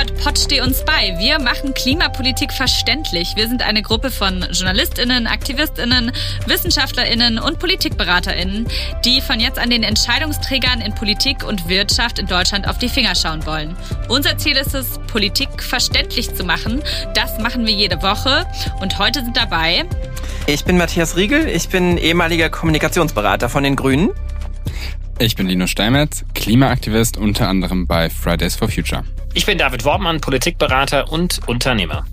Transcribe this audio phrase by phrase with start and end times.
[0.00, 1.14] hört Pott steh uns bei.
[1.18, 3.36] Wir machen Klimapolitik verständlich.
[3.36, 6.12] Wir sind eine Gruppe von JournalistInnen, AktivistInnen,
[6.46, 8.66] WissenschaftlerInnen und PolitikberaterInnen,
[9.04, 13.14] die von jetzt an den Entscheidungsträgern in Politik und Wirtschaft in Deutschland auf die Finger
[13.14, 13.76] schauen wollen.
[14.08, 16.82] Unser Ziel ist es, Politik verständlich zu machen.
[17.14, 18.46] Das machen wir jede Woche.
[18.80, 19.84] Und heute sind dabei
[20.46, 24.10] ich bin Matthias Riegel, ich bin ehemaliger Kommunikationsberater von den Grünen.
[25.22, 29.04] Ich bin Lino Steinmetz, Klimaaktivist unter anderem bei Fridays for Future.
[29.34, 32.06] Ich bin David Wortmann, Politikberater und Unternehmer.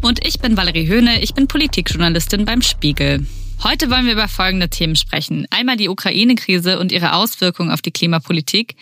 [0.00, 3.24] Und ich bin Valerie Höhne, ich bin Politikjournalistin beim Spiegel.
[3.62, 5.46] Heute wollen wir über folgende Themen sprechen.
[5.50, 8.74] Einmal die Ukraine-Krise und ihre Auswirkungen auf die Klimapolitik.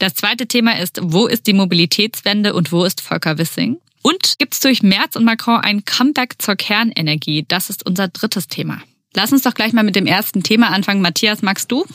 [0.00, 3.76] Das zweite Thema ist, wo ist die Mobilitätswende und wo ist Volker Wissing?
[4.02, 7.44] Und gibt es durch Merz und Macron ein Comeback zur Kernenergie?
[7.46, 8.82] Das ist unser drittes Thema.
[9.14, 11.00] Lass uns doch gleich mal mit dem ersten Thema anfangen.
[11.00, 11.86] Matthias, magst du?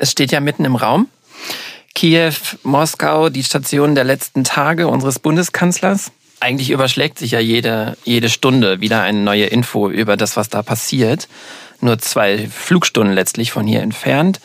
[0.00, 1.08] Es steht ja mitten im Raum.
[1.94, 6.10] Kiew, Moskau, die Station der letzten Tage unseres Bundeskanzlers.
[6.40, 10.62] Eigentlich überschlägt sich ja jede, jede Stunde wieder eine neue Info über das, was da
[10.62, 11.28] passiert.
[11.82, 14.40] Nur zwei Flugstunden letztlich von hier entfernt.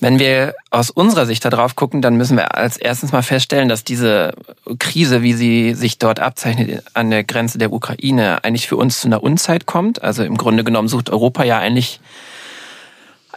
[0.00, 3.68] Wenn wir aus unserer Sicht da drauf gucken, dann müssen wir als erstens mal feststellen,
[3.68, 4.32] dass diese
[4.80, 9.06] Krise, wie sie sich dort abzeichnet an der Grenze der Ukraine, eigentlich für uns zu
[9.06, 10.02] einer Unzeit kommt.
[10.02, 12.00] Also im Grunde genommen sucht Europa ja eigentlich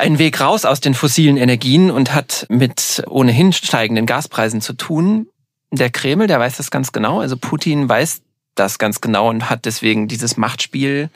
[0.01, 5.27] einen Weg raus aus den fossilen Energien und hat mit ohnehin steigenden Gaspreisen zu tun.
[5.71, 7.21] Der Kreml, der weiß das ganz genau.
[7.21, 8.21] Also Putin weiß
[8.55, 11.09] das ganz genau und hat deswegen dieses Machtspiel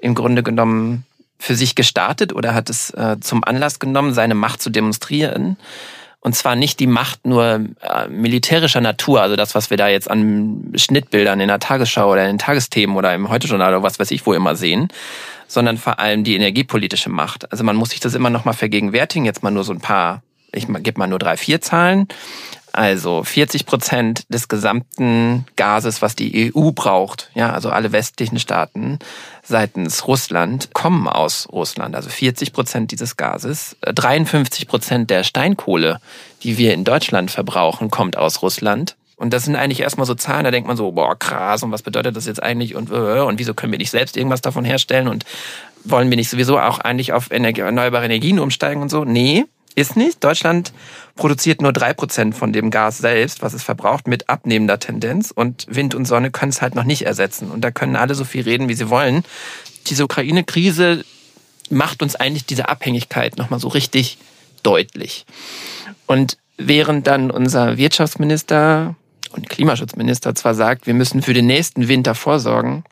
[0.00, 1.04] im Grunde genommen
[1.38, 5.56] für sich gestartet oder hat es äh, zum Anlass genommen, seine Macht zu demonstrieren.
[6.22, 10.10] Und zwar nicht die Macht nur äh, militärischer Natur, also das, was wir da jetzt
[10.10, 14.10] an Schnittbildern in der Tagesschau oder in den Tagesthemen oder im Heute-Journal oder was weiß
[14.10, 14.88] ich wo immer sehen,
[15.48, 17.50] sondern vor allem die energiepolitische Macht.
[17.50, 19.24] Also man muss sich das immer noch mal vergegenwärtigen.
[19.24, 20.22] Jetzt mal nur so ein paar,
[20.52, 22.06] ich gebe mal nur drei, vier Zahlen.
[22.72, 28.98] Also 40 Prozent des gesamten Gases, was die EU braucht, ja, also alle westlichen Staaten
[29.42, 31.94] seitens Russland kommen aus Russland.
[31.96, 33.76] Also 40 Prozent dieses Gases.
[33.82, 36.00] 53 Prozent der Steinkohle,
[36.42, 38.96] die wir in Deutschland verbrauchen, kommt aus Russland.
[39.16, 41.82] Und das sind eigentlich erstmal so Zahlen, da denkt man so, boah, krass, und was
[41.82, 45.08] bedeutet das jetzt eigentlich und, äh, und wieso können wir nicht selbst irgendwas davon herstellen
[45.08, 45.26] und
[45.84, 49.04] wollen wir nicht sowieso auch eigentlich auf erneuerbare Energien umsteigen und so?
[49.04, 49.44] Nee,
[49.74, 50.22] ist nicht.
[50.22, 50.72] Deutschland
[51.16, 55.30] produziert nur drei Prozent von dem Gas selbst, was es verbraucht, mit abnehmender Tendenz.
[55.30, 57.50] Und Wind und Sonne können es halt noch nicht ersetzen.
[57.50, 59.24] Und da können alle so viel reden, wie sie wollen.
[59.86, 61.04] Diese Ukraine-Krise
[61.70, 64.18] macht uns eigentlich diese Abhängigkeit nochmal so richtig
[64.62, 65.24] deutlich.
[66.06, 68.96] Und während dann unser Wirtschaftsminister
[69.32, 72.84] und Klimaschutzminister zwar sagt, wir müssen für den nächsten Winter vorsorgen,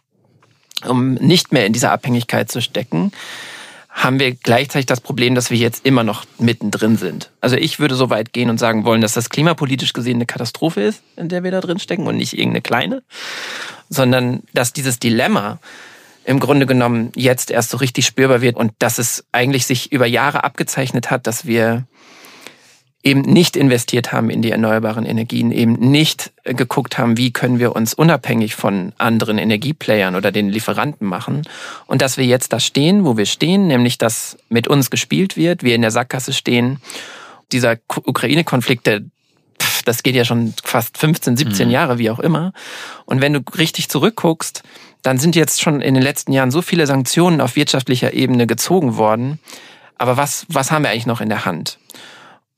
[0.86, 3.12] um nicht mehr in dieser Abhängigkeit zu stecken,
[3.98, 7.32] haben wir gleichzeitig das Problem, dass wir jetzt immer noch mittendrin sind.
[7.40, 10.82] Also ich würde so weit gehen und sagen wollen, dass das klimapolitisch gesehen eine Katastrophe
[10.82, 13.02] ist, in der wir da drin stecken und nicht irgendeine kleine,
[13.88, 15.58] sondern dass dieses Dilemma
[16.24, 20.06] im Grunde genommen jetzt erst so richtig spürbar wird und dass es eigentlich sich über
[20.06, 21.86] Jahre abgezeichnet hat, dass wir
[23.02, 27.76] eben nicht investiert haben in die erneuerbaren Energien, eben nicht geguckt haben, wie können wir
[27.76, 31.42] uns unabhängig von anderen Energieplayern oder den Lieferanten machen.
[31.86, 35.62] Und dass wir jetzt da stehen, wo wir stehen, nämlich dass mit uns gespielt wird,
[35.62, 36.80] wir in der Sackgasse stehen.
[37.52, 39.02] Dieser Ukraine-Konflikt, der
[39.84, 41.72] das geht ja schon fast 15, 17 mhm.
[41.72, 42.52] Jahre, wie auch immer.
[43.06, 44.62] Und wenn du richtig zurückguckst,
[45.02, 48.96] dann sind jetzt schon in den letzten Jahren so viele Sanktionen auf wirtschaftlicher Ebene gezogen
[48.96, 49.38] worden.
[49.96, 51.78] Aber was, was haben wir eigentlich noch in der Hand?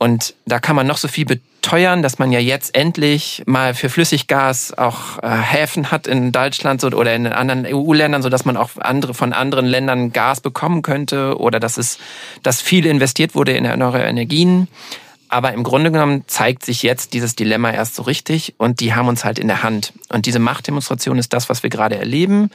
[0.02, 3.90] Und da kann man noch so viel beteuern, dass man ja jetzt endlich mal für
[3.90, 8.70] Flüssiggas auch äh, Häfen hat in Deutschland oder in anderen EU-Ländern, so dass man auch
[8.78, 11.98] andere von anderen Ländern Gas bekommen könnte oder dass es,
[12.42, 14.68] dass viel investiert wurde in erneuerbare Energien.
[15.28, 19.06] Aber im Grunde genommen zeigt sich jetzt dieses Dilemma erst so richtig und die haben
[19.06, 19.92] uns halt in der Hand.
[20.08, 22.50] Und diese Machtdemonstration ist das, was wir gerade erleben.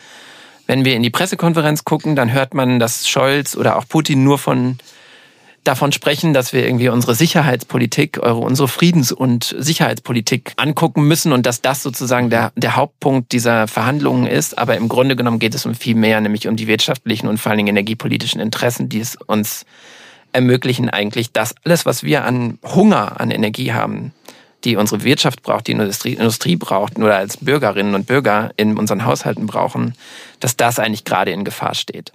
[0.66, 4.40] Wenn wir in die Pressekonferenz gucken, dann hört man, dass Scholz oder auch Putin nur
[4.40, 4.80] von
[5.68, 11.62] davon sprechen, dass wir irgendwie unsere Sicherheitspolitik, unsere Friedens- und Sicherheitspolitik angucken müssen und dass
[11.62, 14.58] das sozusagen der, der Hauptpunkt dieser Verhandlungen ist.
[14.58, 17.50] Aber im Grunde genommen geht es um viel mehr, nämlich um die wirtschaftlichen und vor
[17.52, 19.66] allen Dingen energiepolitischen Interessen, die es uns
[20.32, 24.14] ermöglichen eigentlich, dass alles, was wir an Hunger an Energie haben,
[24.66, 29.06] die unsere Wirtschaft braucht, die Industrie, Industrie braucht, nur als Bürgerinnen und Bürger in unseren
[29.06, 29.94] Haushalten brauchen,
[30.40, 32.12] dass das eigentlich gerade in Gefahr steht.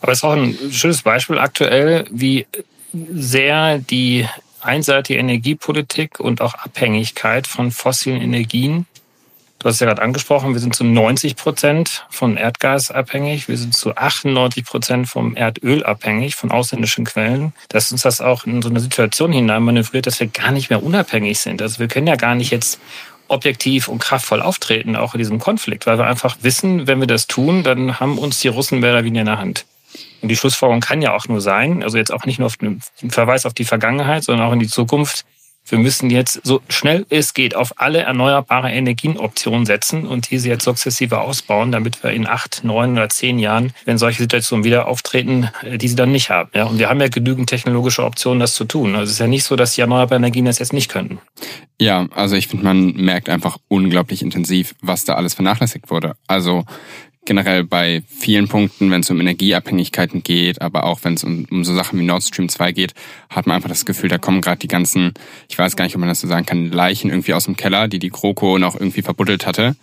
[0.00, 2.46] Aber es ist auch ein schönes Beispiel aktuell, wie
[2.92, 4.26] sehr die
[4.60, 8.86] einseitige Energiepolitik und auch Abhängigkeit von fossilen Energien
[9.64, 13.74] Du hast ja gerade angesprochen, wir sind zu 90 Prozent von Erdgas abhängig, wir sind
[13.74, 17.54] zu 98 Prozent vom Erdöl abhängig, von ausländischen Quellen.
[17.70, 20.82] Dass uns das auch in so eine Situation hinein manövriert, dass wir gar nicht mehr
[20.82, 21.62] unabhängig sind.
[21.62, 22.78] Also wir können ja gar nicht jetzt
[23.28, 27.26] objektiv und kraftvoll auftreten, auch in diesem Konflikt, weil wir einfach wissen, wenn wir das
[27.26, 29.66] tun, dann haben uns die Russen mehr oder weniger in der Hand.
[30.22, 32.80] Und die Schlussfolgerung kann ja auch nur sein, also jetzt auch nicht nur auf den
[33.08, 35.24] Verweis auf die Vergangenheit, sondern auch in die Zukunft,
[35.66, 40.64] wir müssen jetzt so schnell es geht auf alle erneuerbare Energienoptionen setzen und diese jetzt
[40.64, 45.48] sukzessive ausbauen, damit wir in acht, neun oder zehn Jahren, wenn solche Situationen wieder auftreten,
[45.62, 46.50] äh, diese dann nicht haben.
[46.54, 48.94] Ja, und wir haben ja genügend technologische Optionen, das zu tun.
[48.94, 51.18] Also es ist ja nicht so, dass die erneuerbaren Energien das jetzt nicht könnten.
[51.80, 56.14] Ja, also ich finde, man merkt einfach unglaublich intensiv, was da alles vernachlässigt wurde.
[56.26, 56.64] Also
[57.24, 61.64] generell bei vielen Punkten, wenn es um Energieabhängigkeiten geht, aber auch wenn es um, um
[61.64, 62.94] so Sachen wie Nord Stream 2 geht,
[63.28, 65.14] hat man einfach das Gefühl, da kommen gerade die ganzen,
[65.48, 67.88] ich weiß gar nicht, ob man das so sagen kann, Leichen irgendwie aus dem Keller,
[67.88, 69.76] die die GroKo noch irgendwie verbuddelt hatte,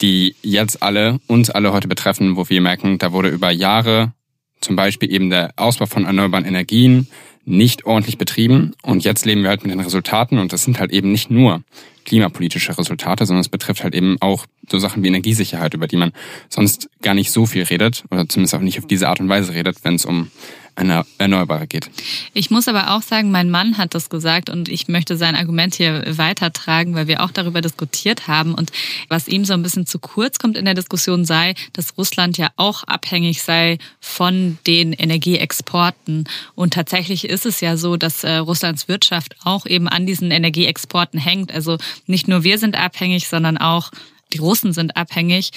[0.00, 4.12] die jetzt alle, uns alle heute betreffen, wo wir merken, da wurde über Jahre
[4.60, 7.08] zum Beispiel eben der Ausbau von erneuerbaren Energien
[7.44, 8.72] nicht ordentlich betrieben.
[8.82, 11.62] Und jetzt leben wir halt mit den Resultaten und das sind halt eben nicht nur
[12.04, 16.12] klimapolitische Resultate, sondern es betrifft halt eben auch so Sachen wie Energiesicherheit, über die man
[16.48, 19.54] sonst gar nicht so viel redet oder zumindest auch nicht auf diese Art und Weise
[19.54, 20.30] redet, wenn es um
[20.76, 21.90] eine Erneuerbare geht.
[22.32, 25.74] Ich muss aber auch sagen, mein Mann hat das gesagt und ich möchte sein Argument
[25.74, 28.72] hier weitertragen, weil wir auch darüber diskutiert haben und
[29.08, 32.50] was ihm so ein bisschen zu kurz kommt in der Diskussion sei, dass Russland ja
[32.56, 36.24] auch abhängig sei von den Energieexporten
[36.54, 41.20] und tatsächlich ist es ja so, dass äh, Russlands Wirtschaft auch eben an diesen Energieexporten
[41.20, 41.52] hängt.
[41.52, 43.90] Also nicht nur wir sind abhängig, sondern auch
[44.32, 45.52] die Russen sind abhängig.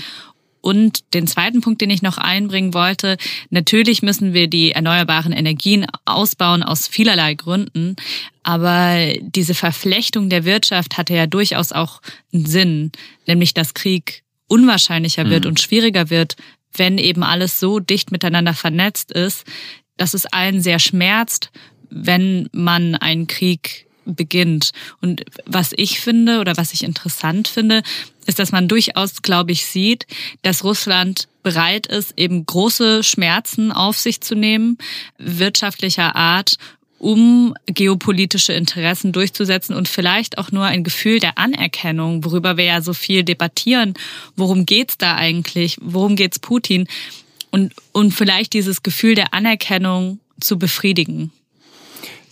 [0.61, 3.17] Und den zweiten Punkt, den ich noch einbringen wollte,
[3.49, 7.97] natürlich müssen wir die erneuerbaren Energien ausbauen aus vielerlei Gründen.
[8.43, 12.01] Aber diese Verflechtung der Wirtschaft hatte ja durchaus auch
[12.33, 12.91] einen Sinn,
[13.27, 15.49] nämlich dass Krieg unwahrscheinlicher wird mhm.
[15.49, 16.37] und schwieriger wird,
[16.75, 19.45] wenn eben alles so dicht miteinander vernetzt ist,
[19.97, 21.51] dass es allen sehr schmerzt,
[21.89, 24.71] wenn man einen Krieg beginnt.
[25.01, 27.83] Und was ich finde oder was ich interessant finde,
[28.25, 30.07] ist, dass man durchaus, glaube ich, sieht,
[30.41, 34.77] dass Russland bereit ist, eben große Schmerzen auf sich zu nehmen,
[35.17, 36.57] wirtschaftlicher Art,
[37.03, 42.81] um geopolitische Interessen durchzusetzen und vielleicht auch nur ein Gefühl der Anerkennung, worüber wir ja
[42.81, 43.93] so viel debattieren.
[44.37, 45.77] Worum geht's da eigentlich?
[45.81, 46.87] Worum geht's Putin?
[47.51, 51.31] Und, und vielleicht dieses Gefühl der Anerkennung zu befriedigen.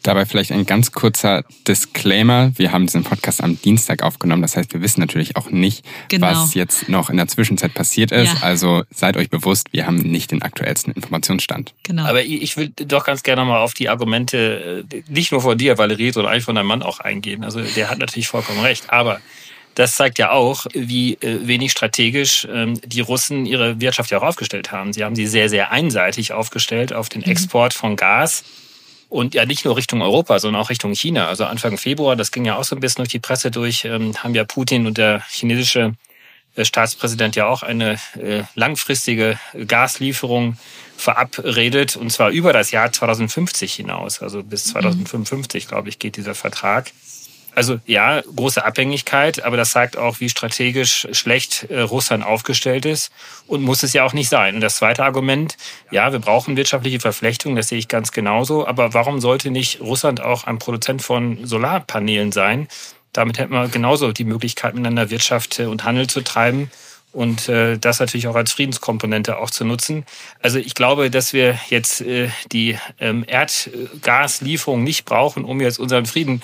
[0.03, 2.51] Dabei vielleicht ein ganz kurzer Disclaimer.
[2.57, 4.41] Wir haben diesen Podcast am Dienstag aufgenommen.
[4.41, 6.27] Das heißt, wir wissen natürlich auch nicht, genau.
[6.27, 8.33] was jetzt noch in der Zwischenzeit passiert ist.
[8.33, 8.39] Ja.
[8.41, 11.75] Also seid euch bewusst, wir haben nicht den aktuellsten Informationsstand.
[11.83, 12.03] Genau.
[12.05, 15.77] Aber ich will doch ganz gerne mal auf die Argumente, äh, nicht nur von dir,
[15.77, 17.43] Valerie, sondern eigentlich von deinem Mann auch eingehen.
[17.43, 18.91] Also der hat natürlich vollkommen recht.
[18.91, 19.21] Aber
[19.75, 24.23] das zeigt ja auch, wie äh, wenig strategisch ähm, die Russen ihre Wirtschaft ja auch
[24.23, 24.93] aufgestellt haben.
[24.93, 27.31] Sie haben sie sehr, sehr einseitig aufgestellt auf den mhm.
[27.31, 28.43] Export von Gas
[29.11, 31.27] und ja, nicht nur Richtung Europa, sondern auch Richtung China.
[31.27, 34.15] Also Anfang Februar, das ging ja auch so ein bisschen durch die Presse durch, ähm,
[34.23, 35.95] haben ja Putin und der chinesische
[36.55, 39.37] äh, Staatspräsident ja auch eine äh, langfristige
[39.67, 40.57] Gaslieferung
[40.95, 44.21] verabredet, und zwar über das Jahr 2050 hinaus.
[44.21, 45.67] Also bis 2055, mhm.
[45.67, 46.91] glaube ich, geht dieser Vertrag.
[47.53, 53.11] Also ja, große Abhängigkeit, aber das sagt auch, wie strategisch schlecht äh, Russland aufgestellt ist
[53.45, 54.55] und muss es ja auch nicht sein.
[54.55, 55.57] Und das zweite Argument,
[55.91, 60.21] ja, wir brauchen wirtschaftliche Verflechtung, das sehe ich ganz genauso, aber warum sollte nicht Russland
[60.21, 62.69] auch ein Produzent von Solarpanelen sein?
[63.11, 66.71] Damit hätten wir genauso die Möglichkeit, miteinander Wirtschaft äh, und Handel zu treiben
[67.11, 70.05] und äh, das natürlich auch als Friedenskomponente auch zu nutzen.
[70.41, 76.05] Also ich glaube, dass wir jetzt äh, die ähm, Erdgaslieferung nicht brauchen, um jetzt unseren
[76.05, 76.41] Frieden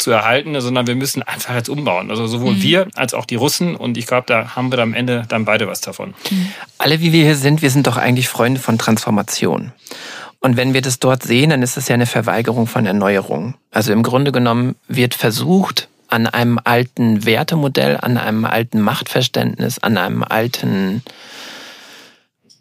[0.00, 2.10] zu erhalten, sondern wir müssen einfach jetzt umbauen.
[2.10, 2.62] Also sowohl mhm.
[2.62, 3.76] wir als auch die Russen.
[3.76, 6.14] Und ich glaube, da haben wir am Ende dann beide was davon.
[6.30, 6.52] Mhm.
[6.78, 9.72] Alle, wie wir hier sind, wir sind doch eigentlich Freunde von Transformation.
[10.40, 13.54] Und wenn wir das dort sehen, dann ist es ja eine Verweigerung von Erneuerung.
[13.70, 19.96] Also im Grunde genommen wird versucht, an einem alten Wertemodell, an einem alten Machtverständnis, an
[19.96, 21.02] einem alten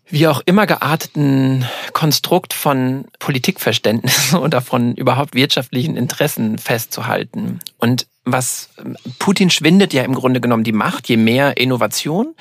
[0.09, 7.59] wie auch immer gearteten Konstrukt von Politikverständnis oder von überhaupt wirtschaftlichen Interessen festzuhalten.
[7.77, 8.69] Und was
[9.17, 12.35] Putin schwindet ja im Grunde genommen die Macht, je mehr Innovation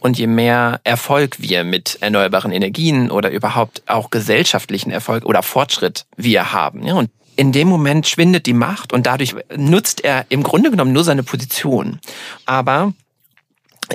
[0.00, 6.06] und je mehr Erfolg wir mit erneuerbaren Energien oder überhaupt auch gesellschaftlichen Erfolg oder Fortschritt
[6.16, 6.82] wir haben.
[6.92, 11.04] Und in dem Moment schwindet die Macht und dadurch nutzt er im Grunde genommen nur
[11.04, 11.98] seine Position.
[12.46, 12.92] Aber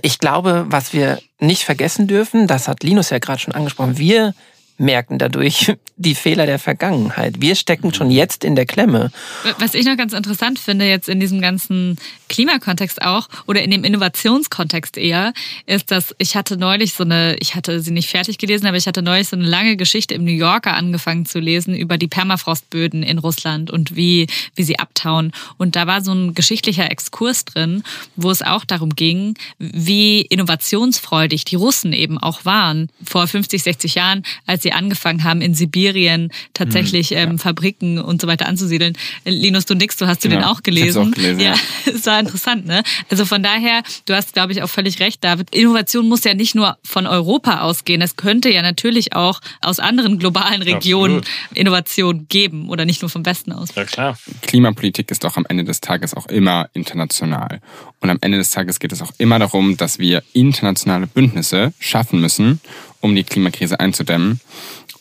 [0.01, 4.33] ich glaube, was wir nicht vergessen dürfen, das hat Linus ja gerade schon angesprochen, wir
[4.79, 7.41] merken dadurch die Fehler der Vergangenheit.
[7.41, 9.11] Wir stecken schon jetzt in der Klemme.
[9.59, 11.97] Was ich noch ganz interessant finde, jetzt in diesem ganzen
[12.29, 15.33] Klimakontext auch oder in dem Innovationskontext eher,
[15.65, 18.87] ist, dass ich hatte neulich so eine, ich hatte sie nicht fertig gelesen, aber ich
[18.87, 23.03] hatte neulich so eine lange Geschichte im New Yorker angefangen zu lesen über die Permafrostböden
[23.03, 25.31] in Russland und wie, wie sie abtauen.
[25.57, 27.83] Und da war so ein geschichtlicher Exkurs drin,
[28.15, 33.95] wo es auch darum ging, wie innovationsfreudig die Russen eben auch waren vor 50, 60
[33.95, 37.23] Jahren, als sie angefangen haben, in Sibirien tatsächlich mhm, ja.
[37.23, 38.93] ähm, Fabriken und so weiter anzusiedeln.
[39.25, 40.41] Linus, du nix, du hast du genau.
[40.41, 41.09] den auch gelesen.
[41.09, 42.83] Auch gelesen ja, es war interessant, ne?
[43.09, 45.53] Also von daher, du hast, glaube ich, auch völlig recht, David.
[45.55, 48.01] Innovation muss ja nicht nur von Europa ausgehen.
[48.01, 51.57] Es könnte ja natürlich auch aus anderen globalen Regionen Absolut.
[51.57, 53.69] Innovation geben oder nicht nur vom Westen aus.
[53.75, 54.17] Ja, klar.
[54.41, 57.61] Klimapolitik ist doch am Ende des Tages auch immer international.
[57.99, 62.21] Und am Ende des Tages geht es auch immer darum, dass wir internationale Bündnisse schaffen
[62.21, 62.61] müssen,
[63.01, 64.39] um die Klimakrise einzudämmen.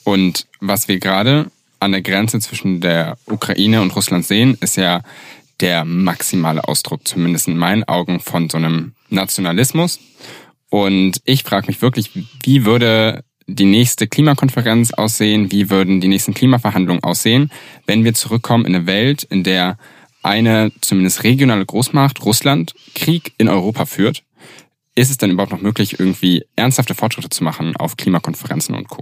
[0.05, 1.50] Und was wir gerade
[1.81, 5.02] an der Grenze zwischen der Ukraine und Russland sehen, ist ja
[5.61, 9.99] der maximale Ausdruck, zumindest in meinen Augen, von so einem Nationalismus.
[10.71, 12.11] Und ich frage mich wirklich,
[12.43, 17.50] wie würde die nächste Klimakonferenz aussehen, wie würden die nächsten Klimaverhandlungen aussehen,
[17.87, 19.78] wenn wir zurückkommen in eine Welt, in der
[20.23, 24.23] eine zumindest regionale Großmacht, Russland, Krieg in Europa führt.
[24.99, 29.00] Ist es dann überhaupt noch möglich, irgendwie ernsthafte Fortschritte zu machen auf Klimakonferenzen und Co.?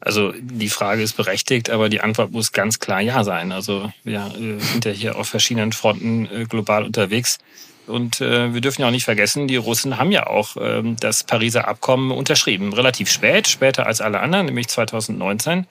[0.00, 3.52] Also die Frage ist berechtigt, aber die Antwort muss ganz klar ja sein.
[3.52, 7.38] Also wir sind ja hier auf verschiedenen Fronten äh, global unterwegs.
[7.86, 11.22] Und äh, wir dürfen ja auch nicht vergessen, die Russen haben ja auch ähm, das
[11.22, 12.72] Pariser Abkommen unterschrieben.
[12.72, 15.68] Relativ spät, später als alle anderen, nämlich 2019.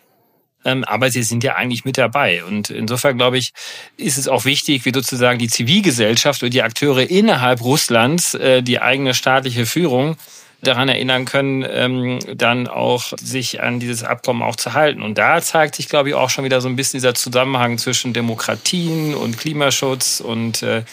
[0.66, 2.44] Ähm, aber sie sind ja eigentlich mit dabei.
[2.44, 3.54] Und insofern, glaube ich,
[3.98, 8.82] ist es auch wichtig, wie sozusagen die Zivilgesellschaft und die Akteure innerhalb Russlands, äh, die
[8.82, 10.18] eigene staatliche Führung,
[10.62, 15.02] daran erinnern können, ähm, dann auch sich an dieses Abkommen auch zu halten.
[15.02, 18.12] Und da zeigt sich, glaube ich, auch schon wieder so ein bisschen dieser Zusammenhang zwischen
[18.12, 20.84] Demokratien und Klimaschutz und äh,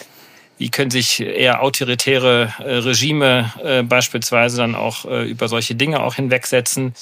[0.57, 6.93] wie können sich eher autoritäre äh, Regime beispielsweise dann auch über solche Dinge auch hinwegsetzen.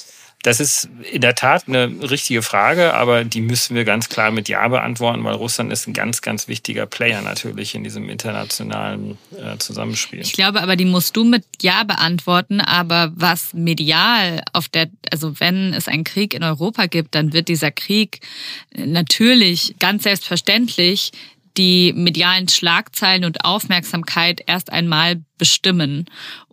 [0.46, 4.48] Das ist in der Tat eine richtige Frage, aber die müssen wir ganz klar mit
[4.48, 9.58] Ja beantworten, weil Russland ist ein ganz, ganz wichtiger Player natürlich in diesem internationalen äh,
[9.58, 10.22] Zusammenspiel.
[10.22, 15.40] Ich glaube aber, die musst du mit Ja beantworten, aber was medial auf der, also
[15.40, 18.20] wenn es einen Krieg in Europa gibt, dann wird dieser Krieg
[18.78, 21.12] natürlich ganz selbstverständlich
[21.57, 26.05] die medialen Schlagzeilen und Aufmerksamkeit erst einmal bestimmen.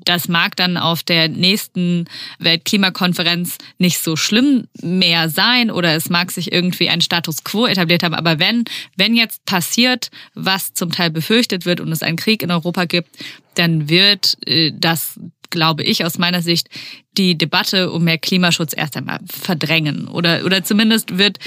[0.04, 2.06] Das mag dann auf der nächsten
[2.38, 8.02] Weltklimakonferenz nicht so schlimm mehr sein oder es mag sich irgendwie ein Status quo etabliert
[8.02, 8.14] haben.
[8.14, 8.64] Aber wenn,
[8.96, 13.10] wenn jetzt passiert, was zum Teil befürchtet wird und es einen Krieg in Europa gibt,
[13.54, 15.18] dann wird äh, das
[15.52, 16.68] glaube ich, aus meiner Sicht
[17.16, 20.08] die Debatte um mehr Klimaschutz erst einmal verdrängen.
[20.08, 21.38] Oder, oder zumindest wird,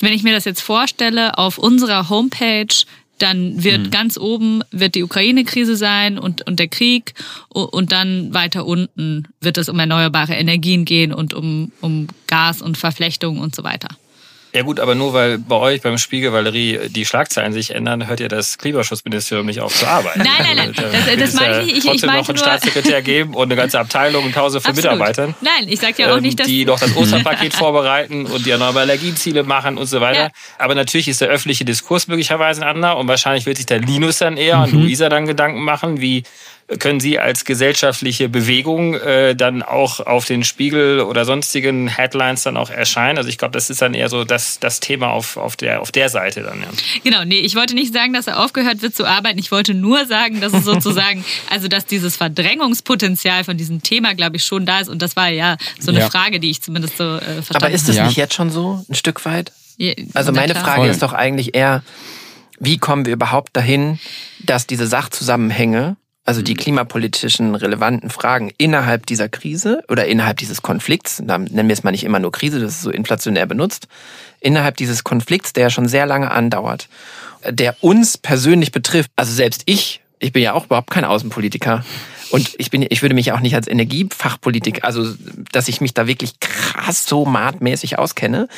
[0.00, 2.74] wenn ich mir das jetzt vorstelle, auf unserer Homepage
[3.22, 3.90] dann wird mhm.
[3.90, 7.14] ganz oben wird die Ukraine-Krise sein und, und der Krieg
[7.48, 12.76] und dann weiter unten wird es um erneuerbare Energien gehen und um, um Gas und
[12.76, 13.88] Verflechtung und so weiter.
[14.54, 18.20] Ja gut, aber nur weil bei euch beim Spiegel Valerie die Schlagzeilen sich ändern, hört
[18.20, 20.18] ihr das Klimaschutzministerium nicht auf zu arbeiten.
[20.18, 21.86] Nein, nein, nein, also, das, das meine ich nicht.
[21.86, 24.74] Ich, ich meinte noch einen Staatssekretär geben und eine ganze Abteilung und Tausende von.
[24.74, 25.34] Mitarbeitern.
[25.40, 26.46] Nein, ich sage ja auch nicht, dass...
[26.46, 30.24] Die noch das Osterpaket vorbereiten und die erneuerbare Energieziele machen und so weiter.
[30.24, 30.30] Ja.
[30.58, 34.18] Aber natürlich ist der öffentliche Diskurs möglicherweise ein anderer und wahrscheinlich wird sich der Linus
[34.18, 34.64] dann eher mhm.
[34.64, 36.24] und Luisa dann Gedanken machen, wie
[36.78, 42.56] können Sie als gesellschaftliche Bewegung äh, dann auch auf den Spiegel oder sonstigen Headlines dann
[42.56, 43.18] auch erscheinen?
[43.18, 45.92] Also ich glaube, das ist dann eher so das, das Thema auf, auf, der, auf
[45.92, 46.60] der Seite dann.
[46.60, 46.68] Ja.
[47.04, 49.38] Genau, nee, ich wollte nicht sagen, dass er aufgehört wird zu arbeiten.
[49.38, 54.36] Ich wollte nur sagen, dass es sozusagen, also dass dieses Verdrängungspotenzial von diesem Thema, glaube
[54.36, 54.88] ich, schon da ist.
[54.88, 56.10] Und das war ja so eine ja.
[56.10, 57.66] Frage, die ich zumindest so äh, verstanden habe.
[57.66, 58.06] Aber ist das ja.
[58.06, 59.52] nicht jetzt schon so, ein Stück weit?
[60.14, 60.90] also meine Frage Voll.
[60.90, 61.82] ist doch eigentlich eher,
[62.60, 63.98] wie kommen wir überhaupt dahin,
[64.40, 71.20] dass diese Sachzusammenhänge also die klimapolitischen relevanten Fragen innerhalb dieser Krise oder innerhalb dieses Konflikts,
[71.24, 73.88] da nennen wir es mal nicht immer nur Krise, das ist so inflationär benutzt,
[74.40, 76.88] innerhalb dieses Konflikts, der schon sehr lange andauert,
[77.48, 79.10] der uns persönlich betrifft.
[79.16, 81.84] Also selbst ich, ich bin ja auch überhaupt kein Außenpolitiker.
[82.30, 85.14] Und ich bin, ich würde mich auch nicht als Energiefachpolitiker, also
[85.52, 88.48] dass ich mich da wirklich krass so matmäßig auskenne.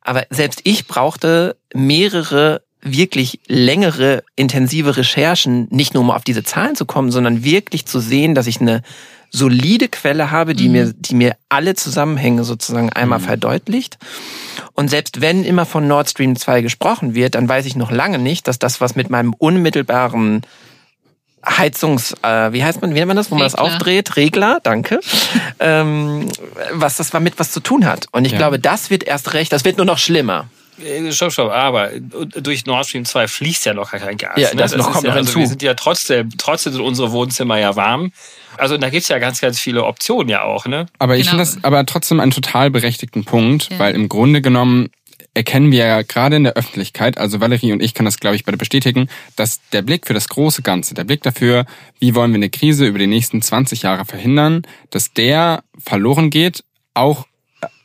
[0.00, 2.62] Aber selbst ich brauchte mehrere
[2.92, 8.00] wirklich längere, intensive Recherchen, nicht nur um auf diese Zahlen zu kommen, sondern wirklich zu
[8.00, 8.82] sehen, dass ich eine
[9.30, 10.72] solide Quelle habe, die mhm.
[10.72, 13.24] mir, die mir alle Zusammenhänge sozusagen einmal mhm.
[13.24, 13.98] verdeutlicht.
[14.74, 18.18] Und selbst wenn immer von Nord Stream 2 gesprochen wird, dann weiß ich noch lange
[18.18, 20.42] nicht, dass das was mit meinem unmittelbaren
[21.46, 24.16] Heizungs, äh, wie heißt man, wie nennt man das, wo man das aufdreht?
[24.16, 25.00] Regler, danke.
[25.60, 26.28] ähm,
[26.72, 28.06] was das damit was zu tun hat.
[28.12, 28.38] Und ich ja.
[28.38, 30.48] glaube, das wird erst recht, das wird nur noch schlimmer.
[30.82, 34.38] Äh, stopp, stopp, aber durch Nord Stream 2 fließt ja noch kein Gas.
[34.38, 34.78] Ja, das, ne?
[34.78, 37.76] das noch kommt ja, noch also Wir sind ja trotzdem, trotzdem sind unsere Wohnzimmer ja
[37.76, 38.12] warm.
[38.56, 40.86] Also da gibt's ja ganz, ganz viele Optionen ja auch, ne?
[40.98, 41.42] Aber ich genau.
[41.42, 43.78] finde das aber trotzdem einen total berechtigten Punkt, ja.
[43.78, 44.90] weil im Grunde genommen
[45.36, 48.44] erkennen wir ja gerade in der Öffentlichkeit, also Valerie und ich kann das, glaube ich,
[48.44, 51.66] beide bestätigen, dass der Blick für das große Ganze, der Blick dafür,
[51.98, 56.64] wie wollen wir eine Krise über die nächsten 20 Jahre verhindern, dass der verloren geht,
[56.94, 57.26] auch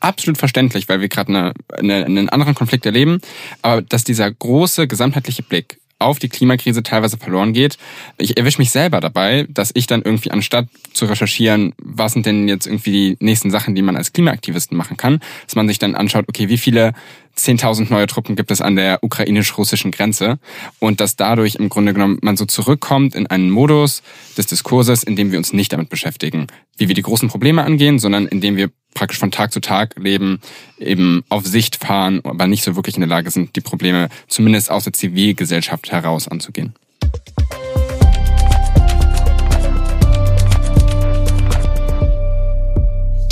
[0.01, 3.22] absolut verständlich, weil wir gerade eine, eine, einen anderen Konflikt erleben,
[3.62, 7.77] aber dass dieser große gesamtheitliche Blick auf die Klimakrise teilweise verloren geht.
[8.17, 12.48] Ich erwische mich selber dabei, dass ich dann irgendwie anstatt zu recherchieren, was sind denn
[12.48, 15.96] jetzt irgendwie die nächsten Sachen, die man als Klimaaktivisten machen kann, dass man sich dann
[15.96, 16.93] anschaut, okay, wie viele
[17.38, 20.39] 10.000 neue Truppen gibt es an der ukrainisch-russischen Grenze
[20.79, 24.01] und dass dadurch im Grunde genommen man so zurückkommt in einen Modus
[24.38, 28.00] des Diskurses, in dem wir uns nicht damit beschäftigen, wie wir die großen Probleme angehen,
[28.00, 30.41] sondern in dem wir praktisch von Tag zu Tag leben,
[30.77, 34.71] eben auf Sicht fahren, aber nicht so wirklich in der Lage sind, die Probleme zumindest
[34.71, 36.74] aus der Zivilgesellschaft heraus anzugehen.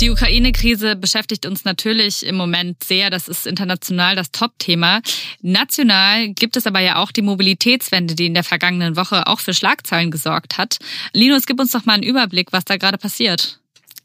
[0.00, 3.10] Die Ukraine-Krise beschäftigt uns natürlich im Moment sehr.
[3.10, 5.02] Das ist international das Top-Thema.
[5.42, 9.52] National gibt es aber ja auch die Mobilitätswende, die in der vergangenen Woche auch für
[9.52, 10.78] Schlagzeilen gesorgt hat.
[11.12, 13.59] Linus, gib uns doch mal einen Überblick, was da gerade passiert.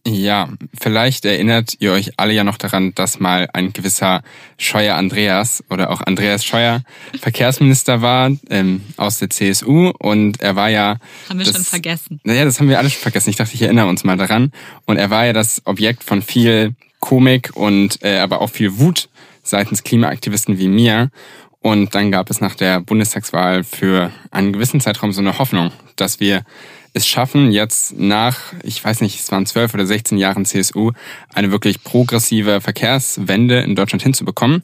[0.07, 4.21] Ja, vielleicht erinnert ihr euch alle ja noch daran, dass mal ein gewisser
[4.59, 6.83] Scheuer Andreas oder auch Andreas Scheuer
[7.19, 10.97] Verkehrsminister war ähm, aus der CSU und er war ja...
[11.27, 12.19] Haben wir das, schon vergessen.
[12.23, 13.31] Naja, das haben wir alle schon vergessen.
[13.31, 14.51] Ich dachte, ich erinnere uns mal daran.
[14.85, 19.09] Und er war ja das Objekt von viel Komik und äh, aber auch viel Wut
[19.41, 21.09] seitens Klimaaktivisten wie mir.
[21.61, 26.19] Und dann gab es nach der Bundestagswahl für einen gewissen Zeitraum so eine Hoffnung, dass
[26.19, 26.43] wir
[26.95, 30.93] es schaffen, jetzt nach, ich weiß nicht, es waren zwölf oder 16 Jahren CSU,
[31.33, 34.63] eine wirklich progressive Verkehrswende in Deutschland hinzubekommen.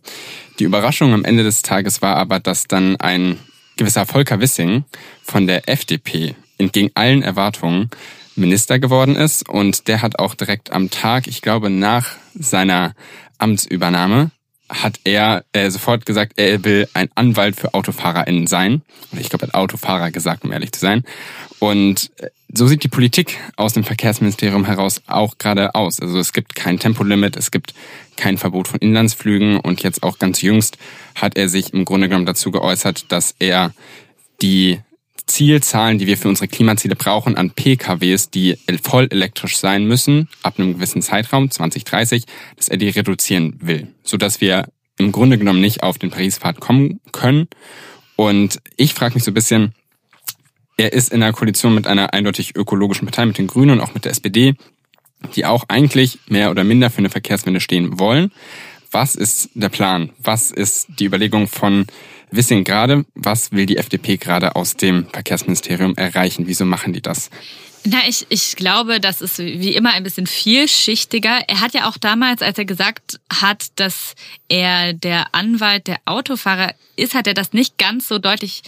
[0.58, 3.38] Die Überraschung am Ende des Tages war aber, dass dann ein
[3.76, 4.86] gewisser Volker Wissing
[5.22, 7.90] von der FDP entgegen allen Erwartungen
[8.38, 12.96] Minister geworden ist und der hat auch direkt am Tag, ich glaube nach seiner
[13.40, 14.32] Amtsübernahme,
[14.72, 18.82] hat er äh, sofort gesagt, er will ein Anwalt für AutofahrerInnen sein.
[19.12, 21.04] Oder ich glaube, er hat Autofahrer gesagt, um ehrlich zu sein.
[21.60, 26.00] Und äh, so sieht die Politik aus dem Verkehrsministerium heraus auch gerade aus.
[26.00, 27.74] Also es gibt kein Tempolimit, es gibt
[28.16, 30.78] kein Verbot von Inlandsflügen und jetzt auch ganz jüngst
[31.16, 33.74] hat er sich im Grunde genommen dazu geäußert, dass er
[34.42, 34.80] die
[35.32, 40.60] Zielzahlen, die wir für unsere Klimaziele brauchen, an PKWs, die voll elektrisch sein müssen, ab
[40.60, 42.26] einem gewissen Zeitraum, 2030,
[42.58, 44.68] dass er die reduzieren will, sodass wir
[44.98, 47.48] im Grunde genommen nicht auf den Paris-Pfad kommen können.
[48.16, 49.74] Und ich frage mich so ein bisschen,
[50.78, 53.94] er ist in einer Koalition mit einer eindeutig ökologischen Partei, mit den Grünen und auch
[53.94, 54.56] mit der SPD,
[55.36, 58.32] die auch eigentlich mehr oder minder für eine Verkehrswende stehen wollen.
[58.92, 60.12] Was ist der Plan?
[60.18, 61.88] Was ist die Überlegung von
[62.32, 63.06] Wissing gerade?
[63.14, 66.48] Was will die FDP gerade aus dem Verkehrsministerium erreichen?
[66.48, 67.30] Wieso machen die das?
[67.84, 71.40] Na, ich, ich glaube, das ist wie immer ein bisschen vielschichtiger.
[71.48, 74.14] Er hat ja auch damals, als er gesagt hat, dass
[74.50, 78.62] er der Anwalt der Autofahrer ist, hat er das nicht ganz so deutlich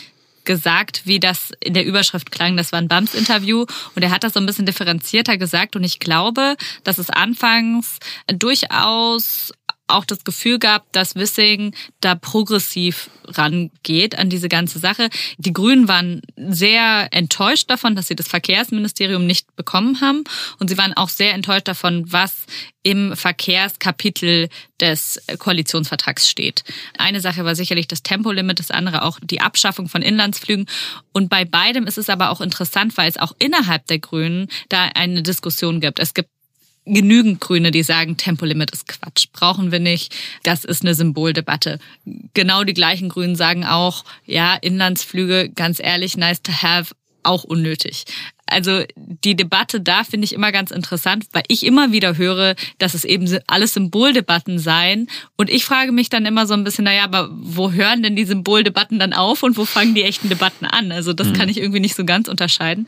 [0.45, 2.58] gesagt, wie das in der Überschrift klang.
[2.58, 5.99] Das war ein Bams-Interview und er hat das so ein bisschen differenzierter gesagt und ich
[5.99, 9.54] glaube, dass es anfangs durchaus
[9.87, 15.09] auch das Gefühl gab, dass Wissing da progressiv rangeht an diese ganze Sache.
[15.37, 20.23] Die Grünen waren sehr enttäuscht davon, dass sie das Verkehrsministerium nicht bekommen haben.
[20.59, 22.45] Und sie waren auch sehr enttäuscht davon, was
[22.81, 26.63] im Verkehrskapitel des Koalitionsvertrags steht.
[26.97, 30.65] Eine Sache war sicherlich das Tempolimit, das andere auch die Abschaffung von Inlandsflügen.
[31.13, 34.89] Und bei beidem ist es aber auch interessant, weil es auch innerhalb der Grünen da
[34.95, 35.99] eine Diskussion gibt.
[35.99, 36.29] Es gibt
[36.85, 40.15] genügend Grüne, die sagen, Tempolimit ist Quatsch, brauchen wir nicht.
[40.43, 41.79] Das ist eine Symboldebatte.
[42.33, 46.93] Genau die gleichen Grünen sagen auch, ja, Inlandsflüge, ganz ehrlich, nice to have,
[47.23, 48.05] auch unnötig.
[48.53, 52.93] Also die Debatte da finde ich immer ganz interessant, weil ich immer wieder höre, dass
[52.93, 55.07] es eben alles Symboldebatten seien.
[55.35, 58.25] Und ich frage mich dann immer so ein bisschen, naja, aber wo hören denn die
[58.25, 60.91] Symboldebatten dann auf und wo fangen die echten Debatten an?
[60.91, 61.33] Also das mhm.
[61.33, 62.87] kann ich irgendwie nicht so ganz unterscheiden.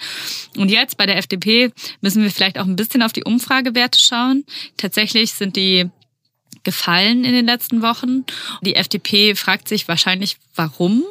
[0.55, 4.45] Und jetzt bei der FDP müssen wir vielleicht auch ein bisschen auf die Umfragewerte schauen.
[4.77, 5.89] Tatsächlich sind die
[6.65, 8.25] gefallen in den letzten Wochen.
[8.61, 11.03] Die FDP fragt sich wahrscheinlich, warum.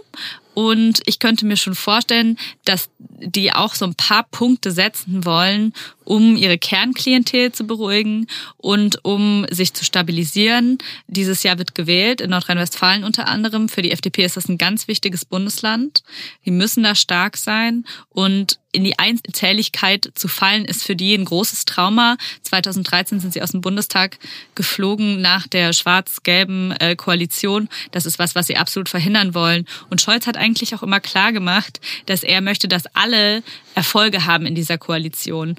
[0.54, 5.72] Und ich könnte mir schon vorstellen, dass die auch so ein paar Punkte setzen wollen,
[6.04, 10.78] um ihre Kernklientel zu beruhigen und um sich zu stabilisieren.
[11.06, 13.68] Dieses Jahr wird gewählt, in Nordrhein-Westfalen unter anderem.
[13.68, 16.02] Für die FDP ist das ein ganz wichtiges Bundesland.
[16.44, 21.24] Die müssen da stark sein und in die Einzähligkeit zu fallen, ist für die ein
[21.24, 22.16] großes Trauma.
[22.42, 24.18] 2013 sind sie aus dem Bundestag
[24.56, 27.68] geflogen nach der schwarz-gelben äh, Koalition.
[27.92, 29.64] Das ist was, was sie absolut verhindern wollen.
[29.90, 33.44] Und Scholz hat eigentlich auch immer klar gemacht, dass er möchte, dass alle
[33.76, 35.54] Erfolge haben in dieser Koalition.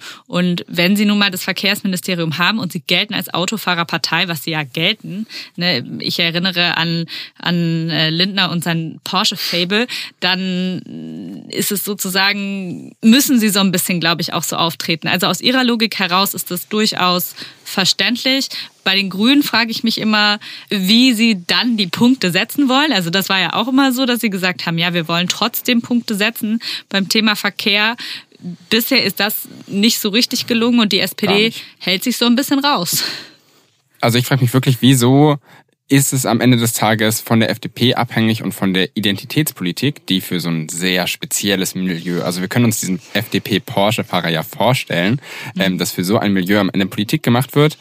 [0.68, 4.64] Wenn sie nun mal das Verkehrsministerium haben und sie gelten als Autofahrerpartei, was sie ja
[4.64, 7.06] gelten, ne, ich erinnere an,
[7.40, 9.88] an äh, Lindner und sein Porsche-Fable,
[10.20, 15.08] dann ist es sozusagen müssen sie so ein bisschen, glaube ich, auch so auftreten.
[15.08, 18.50] Also aus ihrer Logik heraus ist das durchaus verständlich.
[18.84, 22.94] Bei den Grünen frage ich mich immer, wie sie dann die Punkte setzen wollen.
[22.94, 25.82] Also das war ja auch immer so, dass sie gesagt haben, ja, wir wollen trotzdem
[25.82, 27.96] Punkte setzen beim Thema Verkehr.
[28.70, 32.60] Bisher ist das nicht so richtig gelungen und die SPD hält sich so ein bisschen
[32.60, 33.04] raus.
[34.02, 35.38] Also ich frage mich wirklich, wieso
[35.88, 40.20] ist es am Ende des Tages von der FDP abhängig und von der Identitätspolitik, die
[40.20, 45.22] für so ein sehr spezielles Milieu, also wir können uns diesen FDP-Porsche-Fahrer ja vorstellen,
[45.54, 45.62] mhm.
[45.62, 47.78] ähm, dass für so ein Milieu am Ende Politik gemacht wird,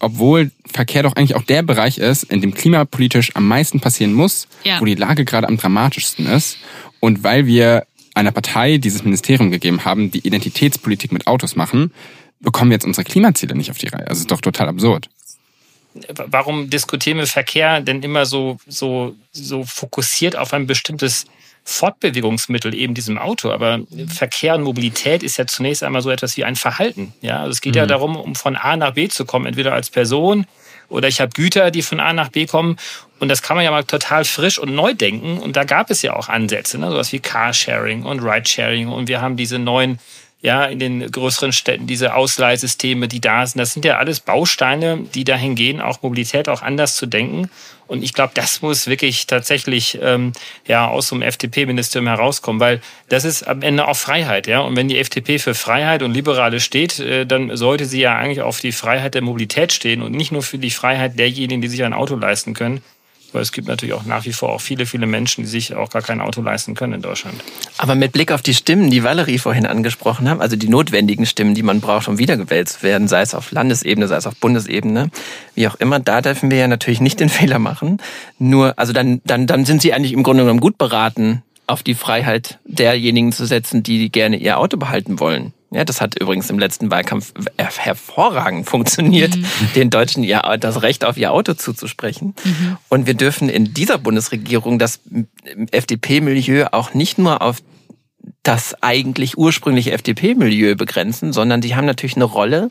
[0.00, 4.48] obwohl Verkehr doch eigentlich auch der Bereich ist, in dem klimapolitisch am meisten passieren muss,
[4.64, 4.80] ja.
[4.80, 6.58] wo die Lage gerade am dramatischsten ist
[7.00, 11.92] und weil wir einer Partei dieses Ministerium gegeben haben, die Identitätspolitik mit Autos machen,
[12.40, 14.06] bekommen wir jetzt unsere Klimaziele nicht auf die Reihe.
[14.06, 15.08] Also ist doch total absurd
[16.26, 21.26] warum diskutieren wir Verkehr denn immer so, so, so fokussiert auf ein bestimmtes
[21.64, 23.50] Fortbewegungsmittel, eben diesem Auto.
[23.50, 27.14] Aber Verkehr und Mobilität ist ja zunächst einmal so etwas wie ein Verhalten.
[27.22, 27.78] Ja, also es geht mhm.
[27.78, 30.46] ja darum, um von A nach B zu kommen, entweder als Person
[30.88, 32.76] oder ich habe Güter, die von A nach B kommen.
[33.20, 35.38] Und das kann man ja mal total frisch und neu denken.
[35.38, 36.90] Und da gab es ja auch Ansätze, ne?
[36.90, 38.88] sowas wie Carsharing und Ridesharing.
[38.88, 39.98] Und wir haben diese neuen
[40.44, 43.58] ja, in den größeren Städten, diese Ausleihsysteme, die da sind.
[43.60, 47.48] Das sind ja alles Bausteine, die dahin gehen, auch Mobilität auch anders zu denken.
[47.86, 50.34] Und ich glaube, das muss wirklich tatsächlich ähm,
[50.66, 54.60] ja aus so einem FDP-Ministerium herauskommen, weil das ist am Ende auch Freiheit, ja.
[54.60, 58.42] Und wenn die FDP für Freiheit und Liberale steht, äh, dann sollte sie ja eigentlich
[58.42, 61.82] auf die Freiheit der Mobilität stehen und nicht nur für die Freiheit derjenigen, die sich
[61.84, 62.82] ein Auto leisten können
[63.34, 65.90] weil es gibt natürlich auch nach wie vor auch viele, viele Menschen, die sich auch
[65.90, 67.34] gar kein Auto leisten können in Deutschland.
[67.78, 71.54] Aber mit Blick auf die Stimmen, die Valerie vorhin angesprochen hat, also die notwendigen Stimmen,
[71.54, 75.10] die man braucht, um wiedergewählt zu werden, sei es auf Landesebene, sei es auf Bundesebene,
[75.54, 77.98] wie auch immer, da dürfen wir ja natürlich nicht den Fehler machen.
[78.38, 81.94] Nur, also dann, dann, dann sind sie eigentlich im Grunde genommen gut beraten, auf die
[81.94, 85.52] Freiheit derjenigen zu setzen, die gerne ihr Auto behalten wollen.
[85.74, 89.44] Ja, das hat übrigens im letzten Wahlkampf hervorragend funktioniert, mhm.
[89.74, 92.36] den Deutschen ja das Recht auf ihr Auto zuzusprechen.
[92.44, 92.76] Mhm.
[92.88, 95.00] Und wir dürfen in dieser Bundesregierung das
[95.72, 97.60] FDP-Milieu auch nicht nur auf
[98.44, 102.70] das eigentlich ursprüngliche FDP-Milieu begrenzen, sondern die haben natürlich eine Rolle.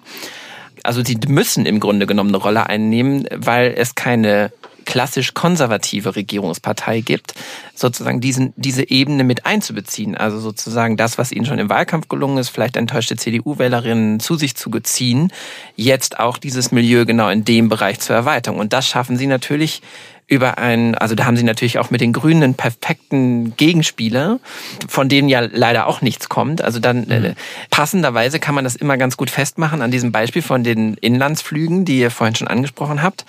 [0.83, 4.53] Also sie müssen im Grunde genommen eine Rolle einnehmen, weil es keine
[4.85, 7.33] klassisch konservative Regierungspartei gibt,
[7.75, 10.15] sozusagen diesen, diese Ebene mit einzubeziehen.
[10.15, 14.55] Also sozusagen das, was ihnen schon im Wahlkampf gelungen ist, vielleicht enttäuschte CDU-Wählerinnen zu sich
[14.55, 15.31] zu ziehen,
[15.75, 18.55] jetzt auch dieses Milieu genau in dem Bereich zu erweitern.
[18.55, 19.81] Und das schaffen sie natürlich
[20.27, 24.39] über einen, also da haben sie natürlich auch mit den Grünen einen perfekten Gegenspieler,
[24.87, 26.61] von denen ja leider auch nichts kommt.
[26.61, 27.33] Also dann äh, mhm.
[27.69, 31.99] passenderweise kann man das immer ganz gut festmachen an diesem Beispiel von den Inlandsflügen, die
[31.99, 33.25] ihr vorhin schon angesprochen habt.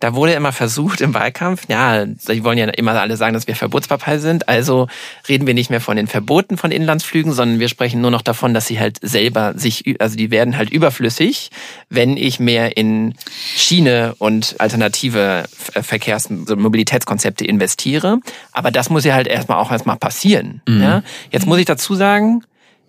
[0.00, 3.56] Da wurde immer versucht im Wahlkampf, ja, sie wollen ja immer alle sagen, dass wir
[3.56, 4.88] Verbotspartei sind, also
[5.28, 8.54] reden wir nicht mehr von den Verboten von Inlandsflügen, sondern wir sprechen nur noch davon,
[8.54, 11.50] dass sie halt selber sich, also die werden halt überflüssig,
[11.88, 13.14] wenn ich mehr in
[13.56, 18.18] Schiene und alternative Verkehrs so Mobilitätskonzepte investiere.
[18.52, 20.62] Aber das muss ja halt erstmal auch erstmal passieren.
[20.68, 20.82] Mhm.
[20.82, 21.02] Ja?
[21.30, 22.44] Jetzt muss ich dazu sagen,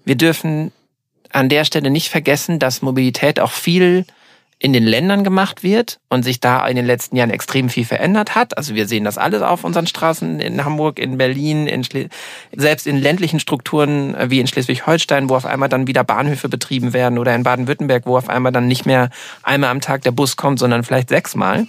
[0.05, 0.71] wir dürfen
[1.31, 4.05] an der Stelle nicht vergessen, dass Mobilität auch viel
[4.60, 8.34] in den Ländern gemacht wird und sich da in den letzten Jahren extrem viel verändert
[8.34, 8.58] hat.
[8.58, 11.84] Also wir sehen das alles auf unseren Straßen in Hamburg, in Berlin, in
[12.56, 16.93] selbst in ländlichen Strukturen äh, wie in Schleswig-Holstein, wo auf einmal dann wieder Bahnhöfe betrieben
[16.93, 19.12] werden oder in Baden-Württemberg, wo auf einmal dann nicht mehr
[19.43, 21.67] einmal am Tag der Bus kommt, sondern vielleicht sechsmal.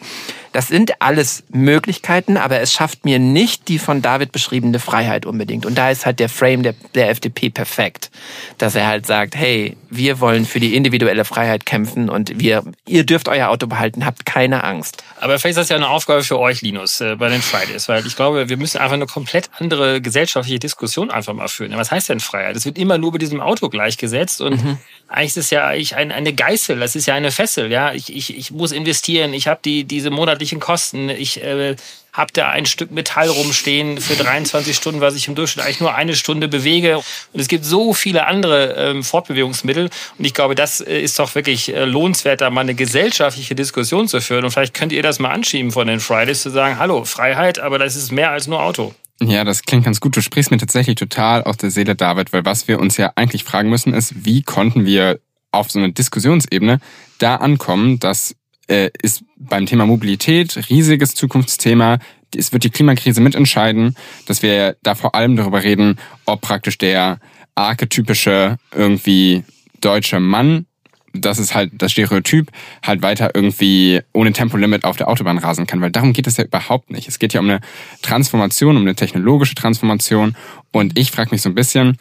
[0.52, 5.66] Das sind alles Möglichkeiten, aber es schafft mir nicht die von David beschriebene Freiheit unbedingt.
[5.66, 8.10] Und da ist halt der Frame der, der FDP perfekt,
[8.56, 13.04] dass er halt sagt, hey, wir wollen für die individuelle Freiheit kämpfen und wir, ihr
[13.04, 15.02] dürft euer Auto behalten, habt keine Angst.
[15.20, 18.06] Aber vielleicht ist das ja eine Aufgabe für euch, Linus, äh, bei den Fridays, weil
[18.06, 21.76] ich glaube, wir müssen einfach eine komplett andere gesellschaftliche Diskussion einfach mal führen.
[21.76, 22.56] Was heißt denn Freiheit?
[22.56, 24.78] Es wird immer nur bei diesem Auto gleichgesetzt und mhm.
[25.08, 27.92] eigentlich ist es ja eigentlich eine Geißel, das ist ja eine Fessel, ja.
[27.92, 31.08] Ich, ich, ich muss investieren, ich habe die, diese Monat monatlichen Kosten.
[31.08, 31.76] Ich äh,
[32.18, 35.94] habe da ein Stück Metall rumstehen für 23 Stunden, was ich im Durchschnitt eigentlich nur
[35.94, 36.96] eine Stunde bewege.
[36.98, 39.88] Und es gibt so viele andere ähm, Fortbewegungsmittel.
[40.18, 44.08] Und ich glaube, das äh, ist doch wirklich äh, lohnenswert, da mal eine gesellschaftliche Diskussion
[44.08, 44.44] zu führen.
[44.44, 47.78] Und vielleicht könnt ihr das mal anschieben von den Fridays, zu sagen, hallo, Freiheit, aber
[47.78, 48.92] das ist mehr als nur Auto.
[49.20, 50.16] Ja, das klingt ganz gut.
[50.16, 53.44] Du sprichst mir tatsächlich total aus der Seele, David, weil was wir uns ja eigentlich
[53.44, 55.20] fragen müssen, ist, wie konnten wir
[55.52, 56.80] auf so einer Diskussionsebene
[57.18, 58.34] da ankommen, dass
[58.68, 61.98] äh, ist beim Thema Mobilität riesiges Zukunftsthema.
[62.36, 67.18] Es wird die Klimakrise mitentscheiden, dass wir da vor allem darüber reden, ob praktisch der
[67.54, 69.44] archetypische irgendwie
[69.80, 70.66] deutsche Mann,
[71.14, 72.50] das ist halt das Stereotyp,
[72.82, 76.44] halt weiter irgendwie ohne Tempolimit auf der Autobahn rasen kann, weil darum geht es ja
[76.44, 77.08] überhaupt nicht.
[77.08, 77.60] Es geht ja um eine
[78.02, 80.36] Transformation, um eine technologische Transformation
[80.72, 81.96] und ich frage mich so ein bisschen,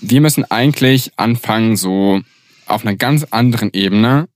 [0.00, 2.20] wir müssen eigentlich anfangen, so
[2.66, 4.28] auf einer ganz anderen Ebene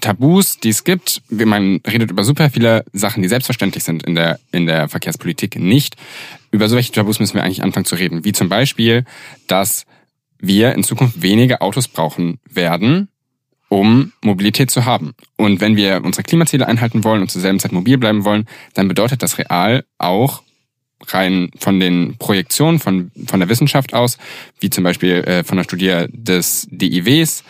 [0.00, 1.22] Tabus, die es gibt.
[1.30, 5.96] Man redet über super viele Sachen, die selbstverständlich sind in der, in der Verkehrspolitik nicht.
[6.50, 8.24] Über solche Tabus müssen wir eigentlich anfangen zu reden.
[8.24, 9.04] Wie zum Beispiel,
[9.46, 9.86] dass
[10.38, 13.08] wir in Zukunft weniger Autos brauchen werden,
[13.68, 15.14] um Mobilität zu haben.
[15.36, 18.88] Und wenn wir unsere Klimaziele einhalten wollen und zur selben Zeit mobil bleiben wollen, dann
[18.88, 20.42] bedeutet das real auch
[21.06, 24.18] rein von den Projektionen von, von der Wissenschaft aus,
[24.60, 27.44] wie zum Beispiel äh, von der Studie des DIWs,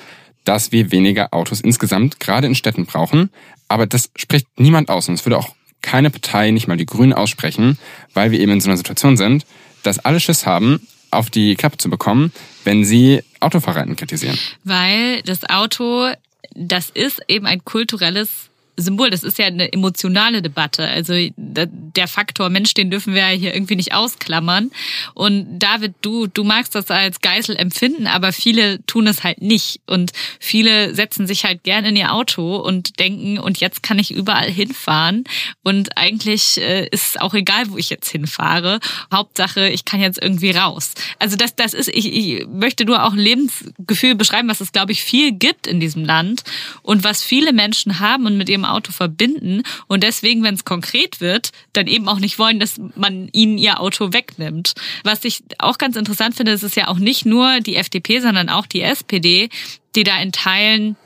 [0.48, 3.28] dass wir weniger Autos insgesamt gerade in Städten brauchen.
[3.68, 7.12] Aber das spricht niemand aus und es würde auch keine Partei, nicht mal die Grünen
[7.12, 7.78] aussprechen,
[8.14, 9.44] weil wir eben in so einer Situation sind,
[9.82, 10.80] dass alle Schiss haben,
[11.10, 12.32] auf die Klappe zu bekommen,
[12.64, 14.38] wenn sie AutofahrerInnen kritisieren.
[14.64, 16.08] Weil das Auto,
[16.54, 18.47] das ist eben ein kulturelles
[18.78, 19.10] Symbol.
[19.10, 20.86] Das ist ja eine emotionale Debatte.
[20.86, 24.70] Also der Faktor Mensch, den dürfen wir ja hier irgendwie nicht ausklammern.
[25.14, 29.80] Und David, du, du magst das als Geißel empfinden, aber viele tun es halt nicht.
[29.86, 34.12] Und viele setzen sich halt gern in ihr Auto und denken, und jetzt kann ich
[34.12, 35.24] überall hinfahren.
[35.62, 38.80] Und eigentlich äh, ist es auch egal, wo ich jetzt hinfahre.
[39.12, 40.92] Hauptsache, ich kann jetzt irgendwie raus.
[41.18, 44.92] Also das, das ist, ich, ich möchte nur auch ein Lebensgefühl beschreiben, was es, glaube
[44.92, 46.44] ich, viel gibt in diesem Land
[46.82, 51.20] und was viele Menschen haben und mit ihrem Auto verbinden und deswegen, wenn es konkret
[51.20, 54.74] wird, dann eben auch nicht wollen, dass man ihnen ihr Auto wegnimmt.
[55.04, 58.48] Was ich auch ganz interessant finde, ist es ja auch nicht nur die FDP, sondern
[58.48, 59.48] auch die SPD,
[59.94, 60.96] die da in Teilen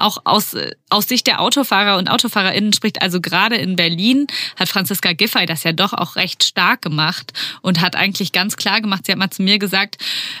[0.00, 0.56] auch aus,
[0.88, 3.02] aus Sicht der Autofahrer und AutofahrerInnen spricht.
[3.02, 4.26] Also gerade in Berlin
[4.58, 7.32] hat Franziska Giffey das ja doch auch recht stark gemacht
[7.62, 9.98] und hat eigentlich ganz klar gemacht, sie hat mal zu mir gesagt,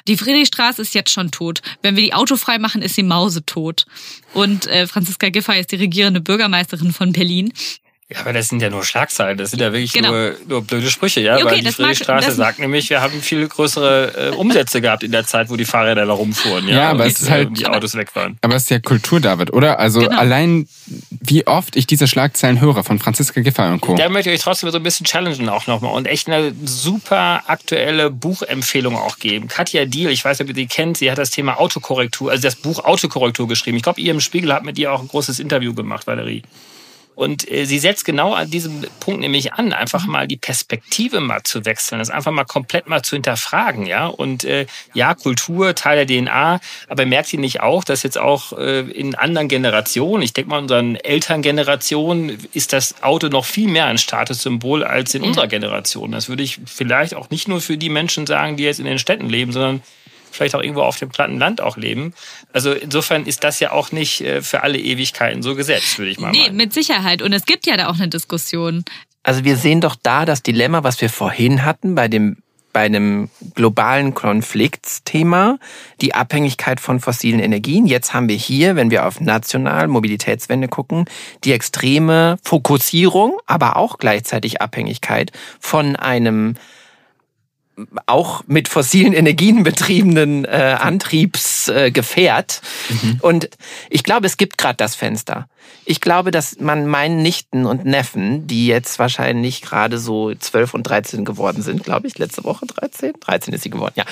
[0.08, 1.62] die Friedrichstraße ist jetzt schon tot.
[1.82, 3.86] Wenn wir die Auto frei machen, ist sie mausetot.
[4.34, 7.52] Und äh, Franziska Giffey ist die regierende Bürgermeisterin von Berlin.
[8.12, 10.10] Ja, aber das sind ja nur Schlagzeilen, das sind ja wirklich genau.
[10.10, 11.36] nur, nur blöde Sprüche, ja.
[11.36, 15.26] Okay, Weil die Friedrichstraße sagt nämlich, wir haben viel größere äh, Umsätze gehabt in der
[15.26, 18.14] Zeit, wo die Fahrräder da rumfuhren, ja, ja aber es ist halt, die Autos weg
[18.16, 18.36] waren.
[18.40, 19.78] Aber es ist ja Kultur, David, oder?
[19.78, 20.18] Also genau.
[20.18, 20.66] allein
[21.20, 23.94] wie oft ich diese Schlagzeilen höre von Franziska Giffey und Co.
[23.94, 27.44] Da möchte ich euch trotzdem so ein bisschen challengen auch nochmal und echt eine super
[27.46, 29.46] aktuelle Buchempfehlung auch geben.
[29.46, 32.42] Katja Diel, ich weiß nicht, ob ihr die kennt, sie hat das Thema Autokorrektur, also
[32.42, 33.76] das Buch Autokorrektur geschrieben.
[33.76, 36.42] Ich glaube, ihr im Spiegel habt mit ihr auch ein großes Interview gemacht, Valerie.
[37.14, 41.42] Und äh, sie setzt genau an diesem Punkt nämlich an, einfach mal die Perspektive mal
[41.42, 44.06] zu wechseln, das einfach mal komplett mal zu hinterfragen, ja.
[44.06, 48.56] Und äh, ja, Kultur, Teil der DNA, aber merkt sie nicht auch, dass jetzt auch
[48.56, 53.86] äh, in anderen Generationen, ich denke mal unseren Elterngenerationen, ist das Auto noch viel mehr
[53.86, 56.12] ein Statussymbol als in unserer Generation.
[56.12, 58.98] Das würde ich vielleicht auch nicht nur für die Menschen sagen, die jetzt in den
[58.98, 59.82] Städten leben, sondern
[60.30, 62.14] vielleicht auch irgendwo auf dem platten Land auch leben.
[62.52, 66.18] Also insofern ist das ja auch nicht äh, für alle Ewigkeiten so gesetzt, würde ich
[66.20, 66.56] mal Nee, meinen.
[66.56, 67.22] mit Sicherheit.
[67.22, 68.84] Und es gibt ja da auch eine Diskussion.
[69.22, 72.38] Also wir sehen doch da das Dilemma, was wir vorhin hatten bei dem
[72.72, 75.58] bei einem globalen Konfliktsthema,
[76.00, 77.84] die Abhängigkeit von fossilen Energien.
[77.86, 81.06] Jetzt haben wir hier, wenn wir auf national Mobilitätswende gucken,
[81.42, 86.54] die extreme Fokussierung, aber auch gleichzeitig Abhängigkeit von einem
[88.06, 92.60] auch mit fossilen Energien betriebenen äh, Antriebsgefährt.
[92.88, 93.18] Äh, mhm.
[93.20, 93.50] Und
[93.88, 95.48] ich glaube, es gibt gerade das Fenster.
[95.84, 100.82] Ich glaube, dass man meinen Nichten und Neffen, die jetzt wahrscheinlich gerade so 12 und
[100.84, 104.04] 13 geworden sind, glaube ich, letzte Woche 13, 13 ist sie geworden, ja,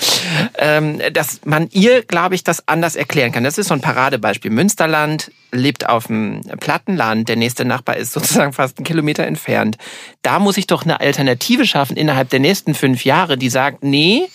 [0.58, 3.44] ähm, dass man ihr, glaube ich, das anders erklären kann.
[3.44, 4.50] Das ist so ein Paradebeispiel.
[4.50, 9.76] Münsterland lebt auf dem Plattenland, der nächste Nachbar ist sozusagen fast einen Kilometer entfernt.
[10.22, 14.28] Da muss ich doch eine Alternative schaffen innerhalb der nächsten fünf Jahre, die sagt, nee,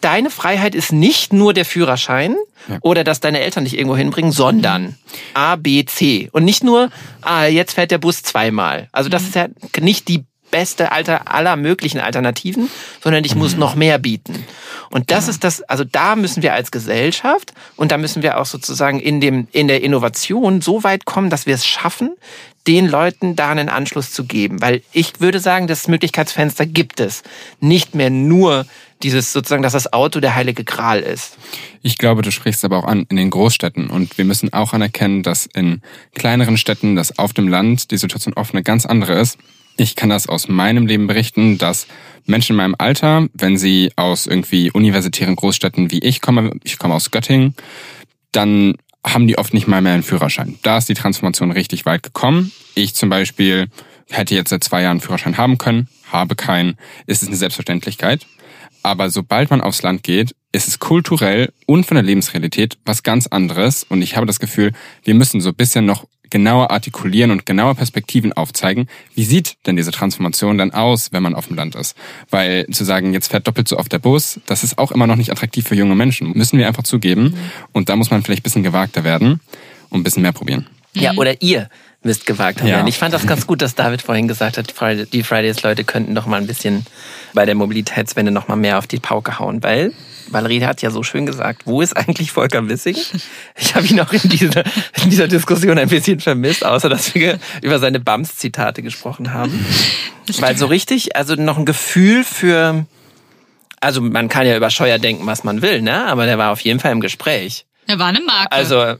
[0.00, 2.36] deine Freiheit ist nicht nur der Führerschein
[2.68, 2.78] ja.
[2.82, 4.96] oder dass deine Eltern dich irgendwo hinbringen, sondern
[5.34, 6.28] A, B, C.
[6.32, 6.90] Und nicht nur,
[7.22, 8.88] ah, jetzt fährt der Bus zweimal.
[8.92, 9.28] Also das mhm.
[9.28, 9.48] ist ja
[9.80, 12.68] nicht die beste Alter aller möglichen Alternativen,
[13.02, 13.60] sondern ich muss mhm.
[13.60, 14.44] noch mehr bieten.
[14.90, 15.30] Und das ja.
[15.30, 19.20] ist das, also da müssen wir als Gesellschaft und da müssen wir auch sozusagen in
[19.20, 22.16] dem, in der Innovation so weit kommen, dass wir es schaffen,
[22.66, 24.60] den Leuten da einen Anschluss zu geben.
[24.60, 27.22] Weil ich würde sagen, das Möglichkeitsfenster gibt es.
[27.60, 28.66] Nicht mehr nur
[29.02, 31.38] dieses sozusagen, dass das Auto der heilige Gral ist.
[31.82, 35.22] Ich glaube, du sprichst aber auch an in den Großstädten und wir müssen auch anerkennen,
[35.22, 35.80] dass in
[36.14, 39.38] kleineren Städten, dass auf dem Land die Situation oft eine ganz andere ist.
[39.76, 41.86] Ich kann das aus meinem Leben berichten, dass
[42.26, 46.94] Menschen in meinem Alter, wenn sie aus irgendwie universitären Großstädten wie ich komme, ich komme
[46.94, 47.54] aus Göttingen,
[48.32, 50.58] dann haben die oft nicht mal mehr einen Führerschein.
[50.62, 52.52] Da ist die Transformation richtig weit gekommen.
[52.74, 53.68] Ich zum Beispiel
[54.08, 58.26] hätte jetzt seit zwei Jahren einen Führerschein haben können, habe keinen, ist es eine Selbstverständlichkeit.
[58.82, 63.26] Aber sobald man aufs Land geht, ist es kulturell und von der Lebensrealität was ganz
[63.26, 63.84] anderes.
[63.84, 64.72] Und ich habe das Gefühl,
[65.04, 68.88] wir müssen so ein bisschen noch genauer artikulieren und genauer Perspektiven aufzeigen.
[69.14, 71.96] Wie sieht denn diese Transformation dann aus, wenn man auf dem Land ist?
[72.30, 75.16] Weil zu sagen, jetzt fährt doppelt so oft der Bus, das ist auch immer noch
[75.16, 76.32] nicht attraktiv für junge Menschen.
[76.32, 77.22] Müssen wir einfach zugeben.
[77.22, 77.34] Mhm.
[77.72, 79.40] Und da muss man vielleicht ein bisschen gewagter werden
[79.90, 80.66] und ein bisschen mehr probieren.
[80.92, 81.68] Ja, oder ihr
[82.02, 82.68] Mist gewagt haben.
[82.68, 82.86] Ja.
[82.86, 84.72] Ich fand das ganz gut, dass David vorhin gesagt hat,
[85.12, 86.86] die Fridays-Leute könnten noch mal ein bisschen
[87.34, 89.92] bei der Mobilitätswende noch mal mehr auf die Pauke hauen, weil
[90.28, 92.96] Valerie hat ja so schön gesagt, wo ist eigentlich Volker Wissing?
[93.56, 94.64] Ich habe ihn auch in dieser,
[95.02, 99.66] in dieser Diskussion ein bisschen vermisst, außer dass wir über seine Bams-Zitate gesprochen haben.
[100.38, 102.86] Weil so richtig, also noch ein Gefühl für,
[103.80, 106.06] also man kann ja über Scheuer denken, was man will, ne?
[106.06, 107.66] Aber der war auf jeden Fall im Gespräch.
[107.86, 108.52] Er war eine Marke.
[108.52, 108.94] Also,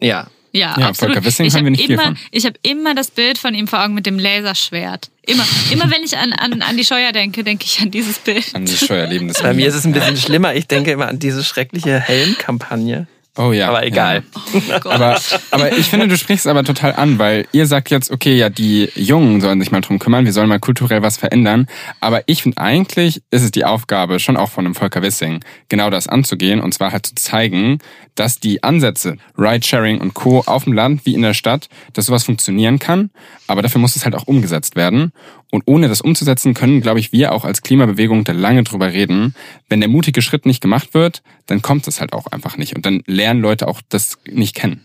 [0.00, 0.28] ja.
[0.56, 1.14] Ja, ja absolut.
[1.14, 3.94] Volker ich haben wir nicht immer, Ich habe immer das Bild von ihm vor Augen
[3.94, 5.10] mit dem Laserschwert.
[5.26, 8.54] Immer, immer wenn ich an, an, an die Scheuer denke, denke ich an dieses Bild.
[8.54, 10.54] An die Scheuerleben des Bei mir ist es ein bisschen schlimmer.
[10.54, 13.06] Ich denke immer an diese schreckliche Helmkampagne.
[13.36, 13.68] Oh ja.
[13.68, 14.22] Aber egal.
[14.68, 14.80] Ja.
[14.84, 15.20] Oh aber,
[15.50, 18.90] aber ich finde, du sprichst aber total an, weil ihr sagt jetzt, okay, ja, die
[18.94, 21.66] Jungen sollen sich mal drum kümmern, wir sollen mal kulturell was verändern.
[22.00, 25.90] Aber ich finde eigentlich ist es die Aufgabe, schon auch von einem Volker Wissing, genau
[25.90, 27.78] das anzugehen und zwar halt zu zeigen,
[28.14, 30.42] dass die Ansätze, Ridesharing und Co.
[30.46, 33.10] auf dem Land wie in der Stadt, dass sowas funktionieren kann.
[33.46, 35.12] Aber dafür muss es halt auch umgesetzt werden.
[35.56, 39.34] Und ohne das umzusetzen, können, glaube ich, wir auch als Klimabewegung da lange drüber reden.
[39.70, 42.76] Wenn der mutige Schritt nicht gemacht wird, dann kommt es halt auch einfach nicht.
[42.76, 44.82] Und dann lernen Leute auch das nicht kennen.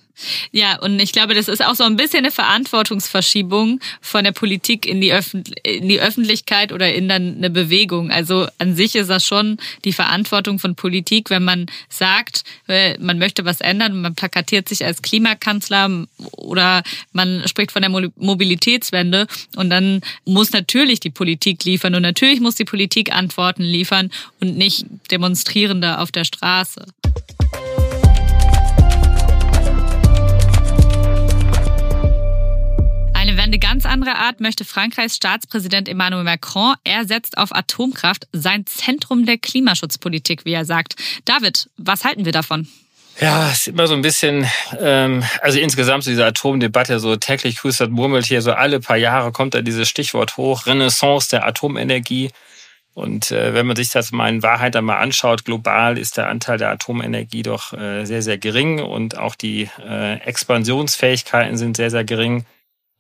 [0.52, 4.86] Ja, und ich glaube, das ist auch so ein bisschen eine Verantwortungsverschiebung von der Politik
[4.86, 8.12] in die, Öffentlich in die Öffentlichkeit oder in dann eine Bewegung.
[8.12, 13.20] Also an sich ist das schon die Verantwortung von Politik, wenn man sagt, äh, man
[13.20, 19.70] möchte was ändern, man plakatiert sich als Klimakanzler oder man spricht von der Mobilitätswende und
[19.70, 24.86] dann muss natürlich die Politik liefern und natürlich muss die Politik Antworten liefern und nicht
[25.10, 26.86] Demonstrierende auf der Straße.
[33.40, 36.76] Eine ganz andere Art möchte Frankreichs Staatspräsident Emmanuel Macron.
[36.84, 40.96] Er setzt auf Atomkraft sein Zentrum der Klimaschutzpolitik, wie er sagt.
[41.26, 42.68] David, was halten wir davon?
[43.20, 47.58] Ja, es ist immer so ein bisschen, ähm, also insgesamt so diese Atomdebatte, so täglich
[47.58, 52.32] grüßt das Murmeltier, so alle paar Jahre kommt da dieses Stichwort hoch, Renaissance der Atomenergie.
[52.94, 56.58] Und äh, wenn man sich das mal in Wahrheit einmal anschaut, global ist der Anteil
[56.58, 62.04] der Atomenergie doch äh, sehr, sehr gering und auch die äh, Expansionsfähigkeiten sind sehr, sehr
[62.04, 62.46] gering.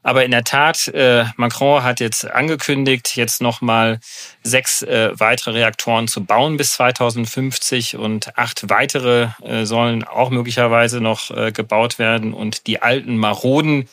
[0.04, 4.00] Aber in der Tat, äh, Macron hat jetzt angekündigt, jetzt nochmal
[4.44, 11.02] sechs äh, weitere Reaktoren zu bauen bis 2050 und acht weitere äh, sollen auch möglicherweise
[11.02, 12.34] noch äh, gebaut werden.
[12.34, 13.88] Und die alten Maroden,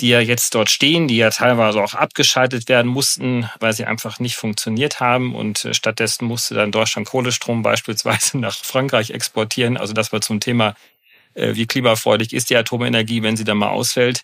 [0.00, 4.20] die ja jetzt dort stehen, die ja teilweise auch abgeschaltet werden mussten, weil sie einfach
[4.20, 5.34] nicht funktioniert haben.
[5.34, 9.76] Und äh, stattdessen musste dann Deutschland Kohlestrom beispielsweise nach Frankreich exportieren.
[9.76, 10.74] Also das war zum Thema
[11.34, 14.22] wie klimafreundlich ist die Atomenergie, wenn sie dann mal ausfällt.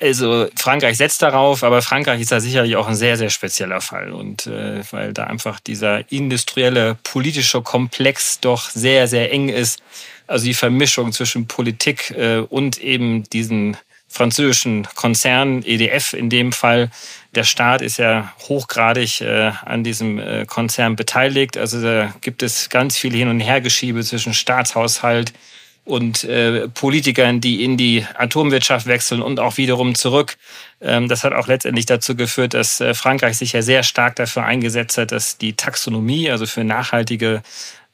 [0.00, 4.12] Also Frankreich setzt darauf, aber Frankreich ist da sicherlich auch ein sehr, sehr spezieller Fall.
[4.12, 9.82] Und äh, weil da einfach dieser industrielle, politische Komplex doch sehr, sehr eng ist.
[10.26, 13.76] Also die Vermischung zwischen Politik äh, und eben diesen
[14.10, 16.90] französischen Konzern, EDF in dem Fall.
[17.36, 21.56] Der Staat ist ja hochgradig äh, an diesem äh, Konzern beteiligt.
[21.56, 25.32] Also da gibt es ganz viel Hin- und Hergeschiebe zwischen Staatshaushalt,
[25.84, 30.36] und äh, Politikern, die in die Atomwirtschaft wechseln und auch wiederum zurück.
[30.80, 34.44] Ähm, das hat auch letztendlich dazu geführt, dass äh, Frankreich sich ja sehr stark dafür
[34.44, 37.42] eingesetzt hat, dass die Taxonomie, also für nachhaltige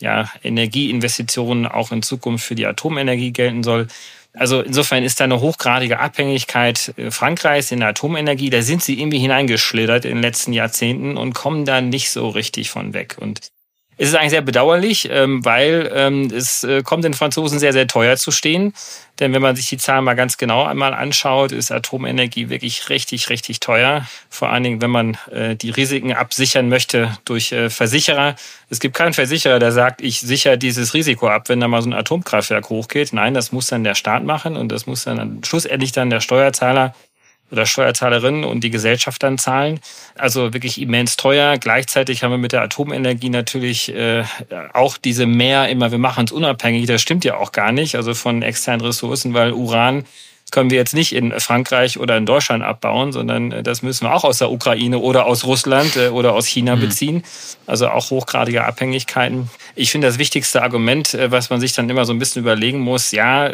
[0.01, 3.89] ja, Energieinvestitionen auch in Zukunft für die Atomenergie gelten soll.
[4.35, 8.51] Also insofern ist da eine hochgradige Abhängigkeit äh, Frankreichs in der Atomenergie.
[8.51, 12.71] Da sind sie irgendwie hineingeschlittert in den letzten Jahrzehnten und kommen da nicht so richtig
[12.71, 13.17] von weg.
[13.19, 13.51] Und
[13.99, 17.87] Es ist eigentlich sehr bedauerlich, ähm, weil ähm, es äh, kommt den Franzosen sehr, sehr
[17.87, 18.75] teuer zu stehen.
[19.19, 23.31] Denn wenn man sich die Zahlen mal ganz genau einmal anschaut, ist Atomenergie wirklich richtig,
[23.31, 24.07] richtig teuer.
[24.29, 28.37] Vor allen Dingen, wenn man äh, die Risiken absichern möchte durch äh, Versicherer.
[28.69, 31.89] Es gibt keinen Versicherer, der sagt, ich sichere dieses Risiko ab, wenn da mal so
[31.89, 33.15] ein Atomkraftwerk hochgeht.
[33.15, 36.95] Nein, das muss dann der Staat machen und das muss dann schlussendlich dann der Steuerzahler
[37.51, 39.81] oder Steuerzahlerinnen und die Gesellschaft dann zahlen.
[40.17, 41.59] Also wirklich immens teuer.
[41.59, 44.25] Gleichzeitig haben wir mit der Atomenergie natürlich äh,
[44.73, 46.87] auch diese mehr immer, wir machen es unabhängig.
[46.87, 47.95] Das stimmt ja auch gar nicht.
[47.95, 50.05] Also von externen Ressourcen, weil Uran
[50.53, 54.15] können wir jetzt nicht in Frankreich oder in Deutschland abbauen, sondern äh, das müssen wir
[54.15, 56.81] auch aus der Ukraine oder aus Russland äh, oder aus China mhm.
[56.81, 57.25] beziehen.
[57.67, 59.51] Also auch hochgradige Abhängigkeiten.
[59.75, 62.79] Ich finde das wichtigste Argument, äh, was man sich dann immer so ein bisschen überlegen
[62.81, 63.51] muss, ja,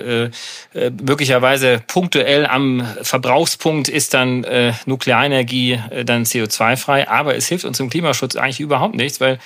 [1.03, 4.45] möglicherweise punktuell am Verbrauchspunkt ist dann
[4.87, 9.39] Nuklearenergie dann CO2-frei, aber es hilft uns im Klimaschutz eigentlich überhaupt nichts, weil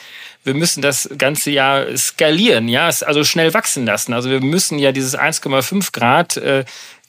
[0.45, 4.13] wir müssen das ganze Jahr skalieren, ja, also schnell wachsen lassen.
[4.13, 6.41] Also wir müssen ja dieses 1,5 Grad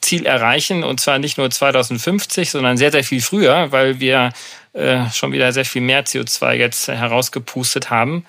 [0.00, 4.32] Ziel erreichen und zwar nicht nur 2050, sondern sehr, sehr viel früher, weil wir
[4.72, 8.24] äh, schon wieder sehr viel mehr CO2 jetzt herausgepustet haben.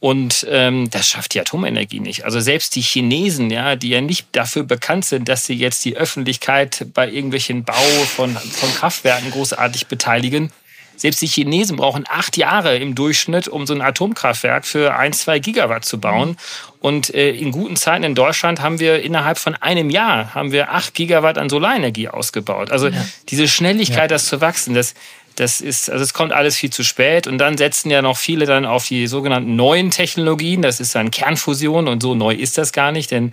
[0.00, 2.26] Und ähm, das schafft die Atomenergie nicht.
[2.26, 5.96] Also selbst die Chinesen, ja, die ja nicht dafür bekannt sind, dass sie jetzt die
[5.96, 7.72] Öffentlichkeit bei irgendwelchen Bau
[8.14, 10.52] von, von Kraftwerken großartig beteiligen,
[10.96, 15.38] selbst die Chinesen brauchen acht Jahre im Durchschnitt, um so ein Atomkraftwerk für ein, zwei
[15.38, 16.36] Gigawatt zu bauen.
[16.80, 20.72] Und äh, in guten Zeiten in Deutschland haben wir innerhalb von einem Jahr haben wir
[20.72, 22.70] acht Gigawatt an Solarenergie ausgebaut.
[22.70, 23.06] Also ja.
[23.28, 24.94] diese Schnelligkeit, das zu wachsen, das,
[25.36, 27.26] das ist, also es kommt alles viel zu spät.
[27.26, 30.62] Und dann setzen ja noch viele dann auf die sogenannten neuen Technologien.
[30.62, 33.32] Das ist dann Kernfusion und so neu ist das gar nicht, denn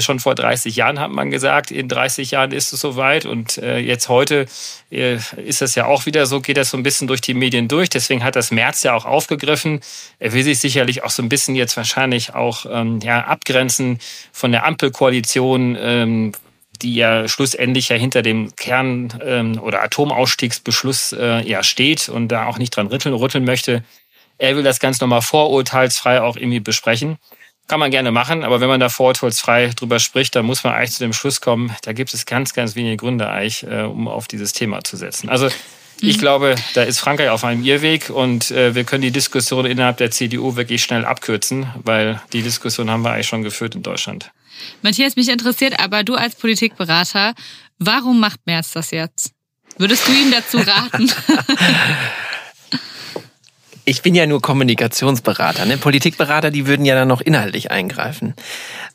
[0.00, 3.26] schon vor 30 Jahren hat man gesagt, in 30 Jahren ist es soweit.
[3.26, 4.46] Und äh, jetzt heute
[4.90, 7.68] äh, ist das ja auch wieder so, geht das so ein bisschen durch die Medien
[7.68, 7.88] durch.
[7.88, 9.80] Deswegen hat das März ja auch aufgegriffen.
[10.18, 13.98] Er will sich sicherlich auch so ein bisschen jetzt wahrscheinlich auch ähm, ja, abgrenzen
[14.32, 16.32] von der Ampelkoalition, ähm,
[16.82, 22.46] die ja schlussendlich ja hinter dem Kern- ähm, oder Atomausstiegsbeschluss äh, ja steht und da
[22.46, 23.82] auch nicht dran rütteln, rütteln möchte.
[24.38, 27.18] Er will das ganz nochmal vorurteilsfrei auch irgendwie besprechen.
[27.68, 30.92] Kann man gerne machen, aber wenn man da vorurteilsfrei drüber spricht, dann muss man eigentlich
[30.92, 34.26] zu dem Schluss kommen, da gibt es ganz, ganz wenige Gründe eigentlich, äh, um auf
[34.26, 35.28] dieses Thema zu setzen.
[35.28, 35.50] Also
[36.00, 36.20] ich mhm.
[36.20, 40.10] glaube, da ist Frankreich auf einem Irrweg und äh, wir können die Diskussion innerhalb der
[40.10, 44.30] CDU wirklich schnell abkürzen, weil die Diskussion haben wir eigentlich schon geführt in Deutschland.
[44.82, 47.34] Matthias, mich interessiert aber du als Politikberater,
[47.78, 49.32] warum macht Merz das jetzt?
[49.76, 51.10] Würdest du ihm dazu raten?
[53.88, 55.64] ich bin ja nur Kommunikationsberater.
[55.64, 55.78] Ne?
[55.78, 58.34] Politikberater, die würden ja dann noch inhaltlich eingreifen.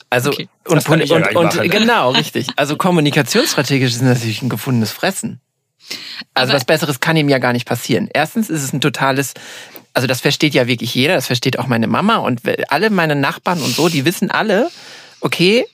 [0.10, 2.48] Also okay, und, und, ja und, und genau, richtig.
[2.56, 5.42] Also kommunikationsstrategisch ist natürlich ein gefundenes Fressen.
[6.34, 8.08] Also Aber was Besseres kann ihm ja gar nicht passieren.
[8.14, 9.34] Erstens ist es ein totales,
[9.94, 13.62] also das versteht ja wirklich jeder, das versteht auch meine Mama und alle meine Nachbarn
[13.62, 14.70] und so, die wissen alle,
[15.20, 15.66] okay,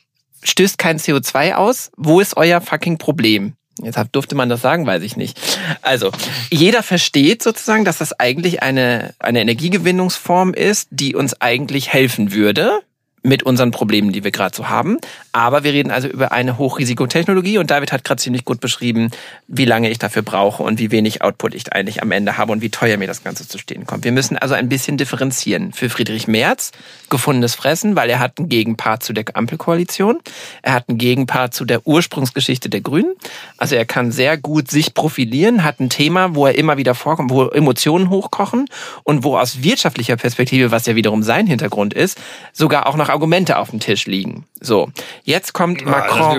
[0.43, 3.55] stößt kein CO2 aus, wo ist euer fucking Problem?
[3.83, 5.39] Jetzt durfte man das sagen, weiß ich nicht.
[5.81, 6.11] Also,
[6.51, 12.81] jeder versteht sozusagen, dass das eigentlich eine, eine Energiegewinnungsform ist, die uns eigentlich helfen würde,
[13.21, 14.97] mit unseren Problemen, die wir gerade so haben.
[15.31, 19.11] Aber wir reden also über eine Hochrisikotechnologie und David hat gerade ziemlich gut beschrieben,
[19.47, 22.61] wie lange ich dafür brauche und wie wenig Output ich eigentlich am Ende habe und
[22.61, 24.03] wie teuer mir das Ganze zu stehen kommt.
[24.03, 25.73] Wir müssen also ein bisschen differenzieren.
[25.73, 26.71] Für Friedrich Merz
[27.09, 30.19] gefundenes Fressen, weil er hat einen Gegenpart zu der Ampelkoalition.
[30.61, 33.13] Er hat einen Gegenpart zu der Ursprungsgeschichte der Grünen.
[33.57, 37.31] Also er kann sehr gut sich profilieren, hat ein Thema, wo er immer wieder vorkommt,
[37.31, 38.65] wo Emotionen hochkochen
[39.03, 42.19] und wo aus wirtschaftlicher Perspektive, was ja wiederum sein Hintergrund ist,
[42.53, 44.45] sogar auch noch noch Argumente auf dem Tisch liegen.
[44.61, 44.89] So,
[45.23, 46.37] jetzt kommt Macron.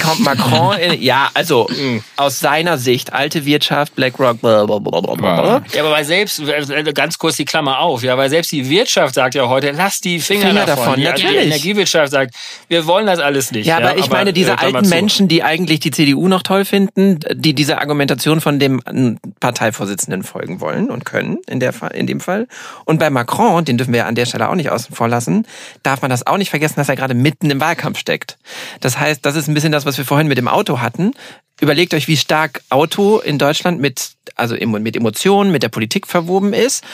[0.00, 2.02] kommt Macron in, ja, also mhm.
[2.16, 5.62] aus seiner Sicht, alte Wirtschaft, BlackRock, blablabla.
[5.72, 9.14] Ja, aber weil selbst, äh, ganz kurz die Klammer auf, ja, weil selbst die Wirtschaft
[9.14, 10.84] sagt ja heute, lass die Finger, Finger davon.
[10.84, 11.00] davon.
[11.00, 11.40] Ja, natürlich.
[11.40, 12.34] Die Energiewirtschaft sagt,
[12.68, 13.66] wir wollen das alles nicht.
[13.66, 16.42] Ja, aber ja, ich aber, meine, diese äh, alten Menschen, die eigentlich die CDU noch
[16.42, 18.80] toll finden, die diese Argumentation von dem
[19.40, 22.48] Parteivorsitzenden folgen wollen und können, in, der, in dem Fall.
[22.86, 25.46] Und bei Macron, den dürfen wir an der Stelle auch nicht außen vor lassen,
[25.82, 28.38] darf man das auch nicht vergessen, dass er gerade mitten im Wahlkampf steckt.
[28.80, 31.12] Das heißt, das ist ein bisschen das, was wir vorhin mit dem Auto hatten.
[31.60, 36.52] Überlegt euch, wie stark Auto in Deutschland mit, also mit Emotionen, mit der Politik verwoben
[36.52, 36.84] ist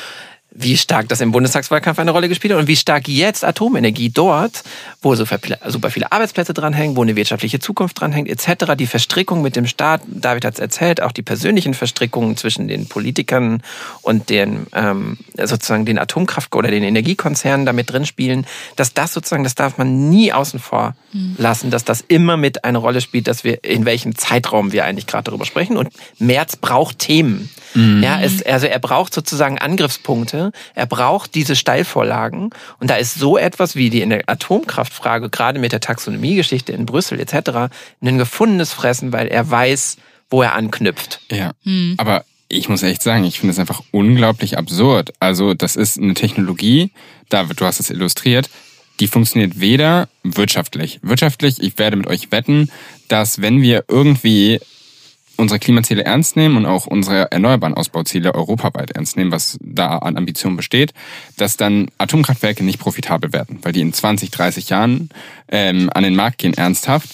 [0.59, 4.63] wie stark das im Bundestagswahlkampf eine Rolle gespielt hat und wie stark jetzt Atomenergie dort,
[5.03, 9.67] wo super viele Arbeitsplätze dranhängen, wo eine wirtschaftliche Zukunft dranhängt, etc., die Verstrickung mit dem
[9.67, 13.63] Staat, David hat es erzählt, auch die persönlichen Verstrickungen zwischen den Politikern
[14.03, 18.47] und den ähm, sozusagen den Atomkraft- oder den Energiekonzernen damit drin spielen,
[18.77, 21.35] dass das sozusagen, das darf man nie außen vor mhm.
[21.39, 25.07] lassen, dass das immer mit eine Rolle spielt, dass wir in welchem Zeitraum wir eigentlich
[25.07, 25.77] gerade darüber sprechen.
[25.77, 27.51] Und Merz braucht Themen.
[27.75, 28.03] Mhm.
[28.03, 32.51] Ja, es, also er braucht sozusagen Angriffspunkte Er braucht diese Steilvorlagen.
[32.81, 36.87] Und da ist so etwas wie die in der Atomkraftfrage, gerade mit der Taxonomiegeschichte in
[36.87, 37.73] Brüssel etc.,
[38.03, 39.97] ein gefundenes Fressen, weil er weiß,
[40.31, 41.21] wo er anknüpft.
[41.31, 41.95] Ja, hm.
[41.99, 45.13] aber ich muss echt sagen, ich finde es einfach unglaublich absurd.
[45.21, 46.93] Also das ist eine Technologie,
[47.29, 48.49] David, du hast es illustriert,
[49.01, 51.01] die funktioniert weder wirtschaftlich.
[51.03, 52.71] Wirtschaftlich, ich werde mit euch wetten,
[53.09, 54.61] dass wenn wir irgendwie
[55.37, 60.17] unsere Klimaziele ernst nehmen und auch unsere erneuerbaren Ausbauziele europaweit ernst nehmen, was da an
[60.17, 60.93] Ambitionen besteht,
[61.37, 65.11] dass dann Atomkraftwerke nicht profitabel werden, weil die in 20, 30 Jahren
[65.49, 67.09] ähm, an den Markt gehen ernsthaft.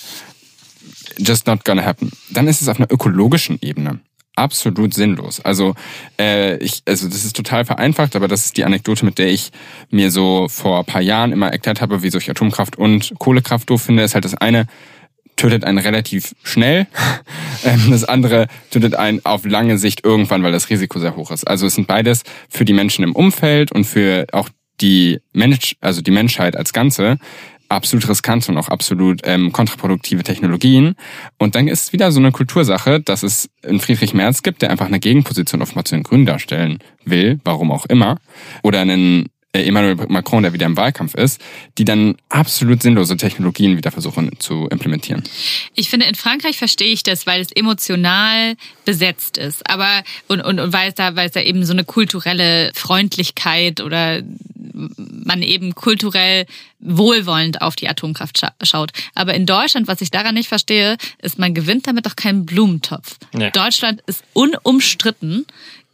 [1.19, 2.11] Just not gonna happen.
[2.31, 4.01] Dann ist es auf einer ökologischen Ebene
[4.35, 5.41] absolut sinnlos.
[5.41, 5.75] Also
[6.19, 9.51] äh, ich, also das ist total vereinfacht, aber das ist die Anekdote, mit der ich
[9.91, 14.03] mir so vor paar Jahren immer erklärt habe, wieso ich Atomkraft und Kohlekraft doof finde,
[14.03, 14.67] ist halt das eine
[15.43, 16.87] tötet einen relativ schnell,
[17.65, 21.49] ähm, das andere tötet einen auf lange Sicht irgendwann, weil das Risiko sehr hoch ist.
[21.49, 24.49] Also es sind beides für die Menschen im Umfeld und für auch
[24.81, 27.19] die Mensch, also die Menschheit als Ganze
[27.69, 30.95] absolut riskant und auch absolut ähm, kontraproduktive Technologien.
[31.39, 34.71] Und dann ist es wieder so eine Kultursache, dass es einen Friedrich Merz gibt, der
[34.71, 38.19] einfach eine Gegenposition offenbar zu den Grünen darstellen will, warum auch immer.
[38.63, 41.41] Oder einen Emmanuel Macron, der wieder im Wahlkampf ist,
[41.77, 45.23] die dann absolut sinnlose Technologien wieder versuchen zu implementieren.
[45.75, 48.55] Ich finde, in Frankreich verstehe ich das, weil es emotional
[48.87, 49.69] besetzt ist.
[49.69, 53.83] Aber und, und, und weil es da, weil es da eben so eine kulturelle Freundlichkeit
[53.83, 54.23] oder
[54.73, 56.47] man eben kulturell
[56.81, 58.93] wohlwollend auf die Atomkraft scha schaut.
[59.15, 63.19] Aber in Deutschland, was ich daran nicht verstehe, ist, man gewinnt damit doch keinen Blumentopf.
[63.35, 63.51] Nee.
[63.51, 65.47] Deutschland ist unumstritten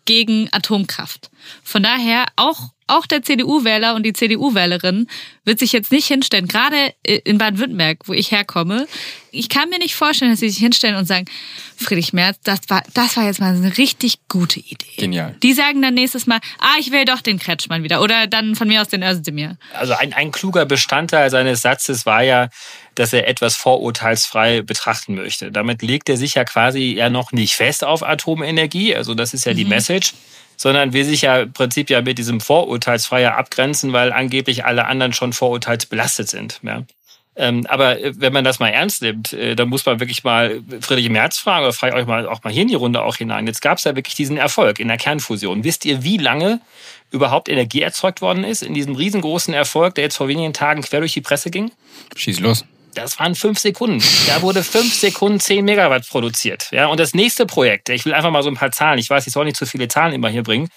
[0.04, 1.30] gegen Atomkraft.
[1.64, 5.07] Von daher auch auch der CDU-Wähler und die CDU-Wählerin
[5.45, 8.86] wird sich jetzt nicht hinstellen, gerade in Baden-Württemberg, wo ich herkomme.
[9.30, 11.26] Ich kann mir nicht vorstellen, dass sie sich hinstellen und sagen,
[11.76, 14.86] Friedrich Merz, das war, das war jetzt mal eine richtig gute Idee.
[14.97, 15.34] Genial.
[15.43, 18.03] Die sagen dann nächstes Mal, ah, ich will doch den Kretschmann wieder.
[18.03, 19.57] Oder dann von mir aus den Özdemir.
[19.74, 22.49] Also ein, ein kluger Bestandteil seines Satzes war ja,
[22.95, 25.53] dass er etwas vorurteilsfrei betrachten möchte.
[25.53, 28.95] Damit legt er sich ja quasi ja noch nicht fest auf Atomenergie.
[28.95, 29.70] Also das ist ja die mhm.
[29.70, 30.14] Message
[30.59, 35.14] sondern will sich ja im Prinzip ja mit diesem Vorurteilsfreier abgrenzen, weil angeblich alle anderen
[35.14, 36.61] schon vorurteilsbelastet sind.
[36.62, 36.82] Ja.
[37.36, 40.61] Ähm, aber äh, wenn man das mal ernst nimmt, äh, dann muss man wirklich mal
[40.80, 43.16] Friedrich Merz fragen, oder frage ich euch mal auch mal hier in die Runde auch
[43.16, 43.46] hinein.
[43.46, 45.62] Jetzt gab es ja wirklich diesen Erfolg in der Kernfusion.
[45.62, 46.61] Wisst ihr, wie lange
[47.12, 50.98] überhaupt Energie erzeugt worden ist in diesem riesengroßen Erfolg, der jetzt vor wenigen Tagen quer
[50.98, 51.70] durch die Presse ging?
[52.16, 52.64] Schieß los.
[52.95, 54.03] Das waren fünf Sekunden.
[54.26, 56.68] Da wurde fünf Sekunden zehn Megawatt produziert.
[56.70, 59.26] Ja, und das nächste Projekt, ich will einfach mal so ein paar Zahlen, ich weiß,
[59.26, 60.68] ich soll nicht zu viele Zahlen immer hier bringen,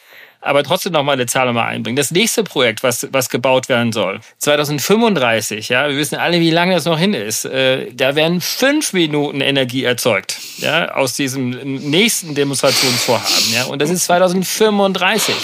[0.42, 1.96] aber trotzdem noch mal eine Zahl mal einbringen.
[1.96, 6.74] Das nächste Projekt, was, was gebaut werden soll, 2035, ja, wir wissen alle, wie lange
[6.74, 12.34] das noch hin ist, äh, da werden fünf Minuten Energie erzeugt, ja, aus diesem nächsten
[12.36, 15.36] Demonstrationsvorhaben, ja, und das ist 2035.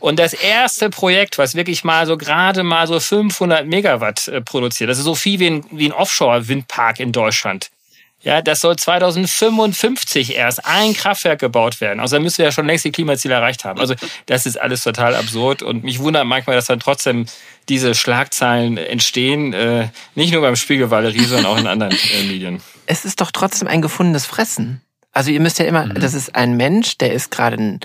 [0.00, 4.90] Und das erste Projekt, was wirklich mal so gerade mal so 500 Megawatt äh, produziert,
[4.90, 7.70] das ist so viel wie ein, wie ein Offshore-Windpark in Deutschland.
[8.20, 12.00] Ja, das soll 2055 erst ein Kraftwerk gebaut werden.
[12.00, 13.78] Also da müssen wir ja schon längst die Klimaziele erreicht haben.
[13.78, 13.94] Also
[14.26, 17.26] das ist alles total absurd und mich wundert manchmal, dass dann trotzdem
[17.68, 22.60] diese Schlagzeilen entstehen, äh, nicht nur beim Spiegel Valerie, sondern auch in anderen äh, Medien.
[22.86, 24.80] Es ist doch trotzdem ein gefundenes Fressen.
[25.12, 25.94] Also ihr müsst ja immer, mhm.
[25.94, 27.80] das ist ein Mensch, der ist gerade ein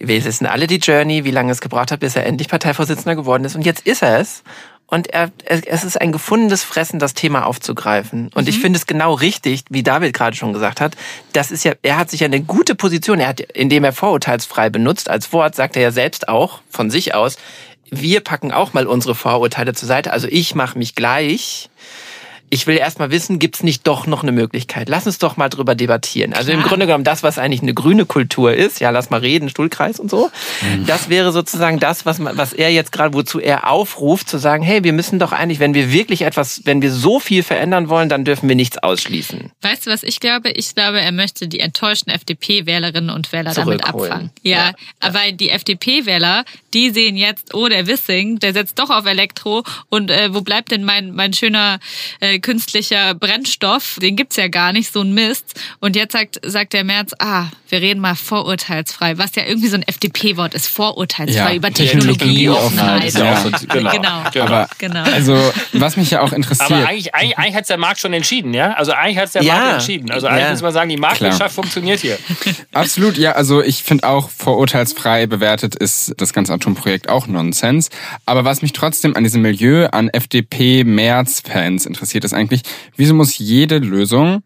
[0.00, 3.44] wir wissen alle die Journey, wie lange es gebraucht hat, bis er endlich Parteivorsitzender geworden
[3.44, 3.56] ist.
[3.56, 4.42] Und jetzt ist er es.
[4.90, 8.30] Und er, es ist ein gefundenes Fressen, das Thema aufzugreifen.
[8.34, 8.48] Und mhm.
[8.48, 10.96] ich finde es genau richtig, wie David gerade schon gesagt hat.
[11.34, 14.70] Das ist ja, er hat sich ja eine gute Position, er hat, indem er vorurteilsfrei
[14.70, 17.36] benutzt, als Wort sagt er ja selbst auch von sich aus,
[17.90, 20.10] wir packen auch mal unsere Vorurteile zur Seite.
[20.12, 21.68] Also ich mache mich gleich
[22.50, 24.88] ich will erst mal wissen, gibt's nicht doch noch eine Möglichkeit?
[24.88, 26.32] Lass uns doch mal drüber debattieren.
[26.32, 26.62] Also Klar.
[26.62, 30.00] im Grunde genommen das, was eigentlich eine grüne Kultur ist, ja, lass mal reden, Stuhlkreis
[30.00, 30.30] und so.
[30.62, 30.86] Mhm.
[30.86, 34.62] Das wäre sozusagen das, was, man, was er jetzt gerade, wozu er aufruft, zu sagen,
[34.62, 38.08] hey, wir müssen doch eigentlich, wenn wir wirklich etwas, wenn wir so viel verändern wollen,
[38.08, 39.50] dann dürfen wir nichts ausschließen.
[39.62, 40.50] Weißt du, was ich glaube?
[40.50, 44.30] Ich glaube, er möchte die enttäuschten FDP-Wählerinnen und Wähler damit abfangen.
[44.42, 44.72] Ja, ja.
[45.00, 46.44] aber die FDP-Wähler,
[46.74, 50.70] die sehen jetzt, oh, der Wissing, der setzt doch auf Elektro und äh, wo bleibt
[50.70, 51.78] denn mein, mein schöner
[52.20, 55.60] äh, künstlicher Brennstoff, den gibt's ja gar nicht, so ein Mist.
[55.80, 59.76] Und jetzt sagt, sagt der Merz, ah, wir reden mal vorurteilsfrei, was ja irgendwie so
[59.76, 63.12] ein FDP-Wort ist, vorurteilsfrei ja, über Technologie, Offenheit.
[63.12, 63.90] Ja, genau.
[64.32, 64.44] genau.
[64.44, 65.02] Aber, genau.
[65.02, 66.70] Also, was mich ja auch interessiert.
[66.70, 68.72] Aber eigentlich, eigentlich, eigentlich hat's der Markt schon entschieden, ja?
[68.72, 69.54] Also eigentlich hat's der ja.
[69.54, 70.10] Markt entschieden.
[70.10, 70.50] Also eigentlich ja.
[70.52, 72.18] muss man sagen, die Marktwirtschaft funktioniert hier.
[72.72, 73.32] Absolut, ja.
[73.32, 77.90] Also ich finde auch, vorurteilsfrei bewertet ist das ganze Atomprojekt auch Nonsens.
[78.26, 82.62] Aber was mich trotzdem an diesem Milieu an FDP-Merz-Fans interessiert, ist eigentlich,
[82.96, 84.42] wieso muss jede Lösung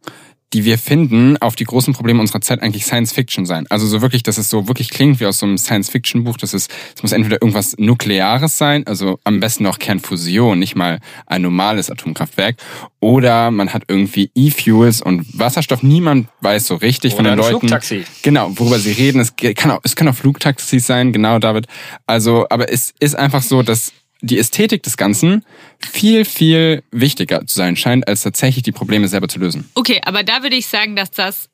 [0.53, 3.67] die wir finden, auf die großen Probleme unserer Zeit eigentlich Science Fiction sein.
[3.71, 6.37] Also so wirklich, dass es so wirklich klingt wie aus so einem Science Fiction Buch.
[6.37, 10.99] Das ist, es muss entweder irgendwas Nukleares sein, also am besten auch Kernfusion, nicht mal
[11.27, 12.57] ein normales Atomkraftwerk,
[13.01, 15.83] oder man hat irgendwie E-Fuels und Wasserstoff.
[15.83, 17.61] Niemand weiß so richtig Oder von den ein Leuten.
[17.61, 18.05] Flugtaxi.
[18.23, 19.21] Genau, worüber sie reden.
[19.21, 21.67] Es kann auch, es können auch Flugtaxis sein, genau, David.
[22.07, 23.93] Also, aber es ist einfach so, dass
[24.23, 25.45] die Ästhetik des Ganzen
[25.79, 29.69] viel, viel wichtiger zu sein scheint, als tatsächlich die Probleme selber zu lösen.
[29.75, 31.49] Okay, aber da würde ich sagen, dass das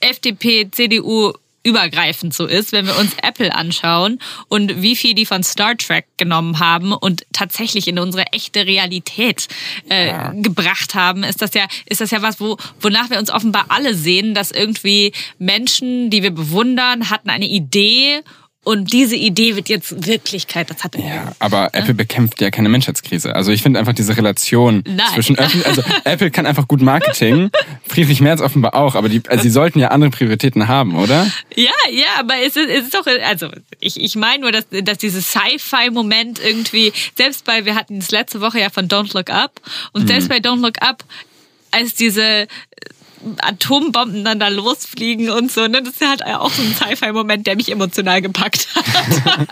[0.00, 1.32] FDP, CDU
[1.64, 6.06] übergreifend so ist, wenn wir uns Apple anschauen und wie viel die von Star Trek
[6.16, 9.48] genommen haben und tatsächlich in unsere echte Realität
[9.90, 10.32] äh, ja.
[10.34, 13.94] gebracht haben, ist das ja ist das ja was, wo wonach wir uns offenbar alle
[13.94, 18.22] sehen, dass irgendwie Menschen, die wir bewundern, hatten eine Idee
[18.64, 20.68] und diese Idee wird jetzt Wirklichkeit.
[20.68, 21.32] Das hat er ja.
[21.38, 21.80] Aber ja?
[21.80, 23.34] Apple bekämpft ja keine Menschheitskrise.
[23.34, 25.06] Also ich finde einfach diese Relation Nein.
[25.14, 27.50] zwischen Apple, also Apple kann einfach gut Marketing,
[27.86, 31.30] Friedrich Merz offenbar auch, aber die, also sie sollten ja andere Prioritäten haben, oder?
[31.54, 33.48] Ja, ja, aber es ist, es ist doch, also
[33.80, 38.40] ich, ich meine nur, dass, dass dieses Sci-Fi-Moment irgendwie, selbst bei, wir hatten es letzte
[38.40, 39.60] Woche ja von Don't Look Up
[39.92, 40.08] und mhm.
[40.08, 41.04] selbst bei Don't Look Up,
[41.70, 42.46] als diese
[43.40, 45.66] Atombomben dann da losfliegen und so.
[45.66, 45.82] Ne?
[45.82, 49.48] Das ist halt auch so ein Sci-Fi-Moment, der mich emotional gepackt hat.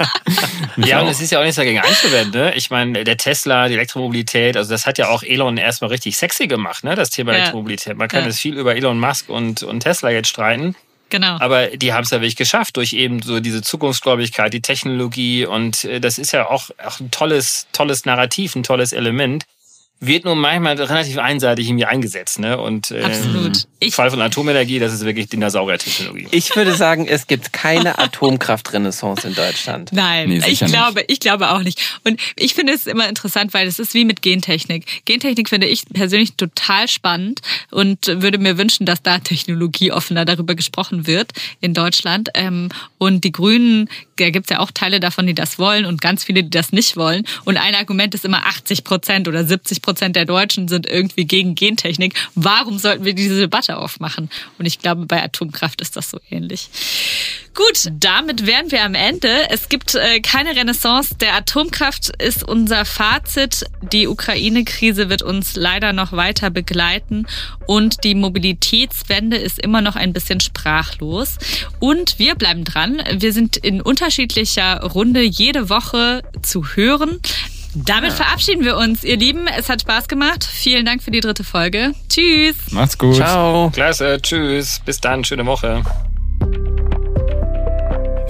[0.77, 2.41] ja, und es ist ja auch nichts dagegen einzuwenden.
[2.41, 2.55] Ne?
[2.55, 6.47] Ich meine, der Tesla, die Elektromobilität, also das hat ja auch Elon erstmal richtig sexy
[6.47, 6.95] gemacht, ne?
[6.95, 7.39] das Thema ja.
[7.39, 7.97] Elektromobilität.
[7.97, 8.27] Man kann ja.
[8.27, 10.75] jetzt viel über Elon Musk und, und Tesla jetzt streiten.
[11.09, 11.39] Genau.
[11.39, 15.85] Aber die haben es ja wirklich geschafft durch eben so diese Zukunftsgläubigkeit, die Technologie und
[15.85, 19.45] äh, das ist ja auch, auch ein tolles, tolles Narrativ, ein tolles Element
[19.99, 22.39] wird nur manchmal relativ einseitig irgendwie eingesetzt.
[22.39, 22.59] Ne?
[22.59, 23.67] Und äh, Absolut.
[23.79, 26.29] Im Fall von Atomenergie, das ist wirklich Dinosauriertechnologie.
[26.33, 29.93] Ich würde sagen, es gibt keine Atomkraftrenaissance in Deutschland.
[29.93, 31.13] Nein, nee, ich glaube, nicht.
[31.13, 31.81] ich glaube auch nicht.
[32.05, 34.85] Und ich finde es immer interessant, weil es ist wie mit Gentechnik.
[35.07, 37.41] Gentechnik finde ich persönlich total spannend
[37.71, 42.29] und würde mir wünschen, dass da technologieoffener darüber gesprochen wird in Deutschland.
[42.35, 42.69] Ähm,
[42.99, 46.25] und die Grünen, da gibt es ja auch Teile davon, die das wollen und ganz
[46.25, 47.25] viele, die das nicht wollen.
[47.45, 51.55] Und ein Argument ist immer 80 Prozent oder 70 Prozent der Deutschen sind irgendwie gegen
[51.55, 52.14] Gentechnik.
[52.35, 54.31] Warum sollten wir diese Debatte aufmachen?
[54.59, 56.69] Und ich glaube, bei Atomkraft ist das so ähnlich.
[57.57, 59.49] Gut, damit wären wir am Ende.
[59.49, 63.65] Es gibt äh, keine Renaissance der Atomkraft, ist unser Fazit.
[63.81, 67.27] Die Ukraine-Krise wird uns leider noch weiter begleiten
[67.67, 71.39] und die Mobilitätswende ist immer noch ein bisschen sprachlos.
[71.81, 73.03] Und wir bleiben dran.
[73.15, 77.21] Wir sind in unterschiedlicher Runde jede Woche zu hören.
[77.75, 79.47] Damit verabschieden wir uns, ihr Lieben.
[79.47, 80.45] Es hat Spaß gemacht.
[80.45, 81.93] Vielen Dank für die dritte Folge.
[82.11, 82.57] Tschüss.
[82.71, 83.17] Macht's gut.
[83.17, 83.71] Ciao.
[83.71, 84.19] Klasse.
[84.21, 84.83] Tschüss.
[84.85, 85.25] Bis dann.
[85.25, 85.83] Schöne Woche.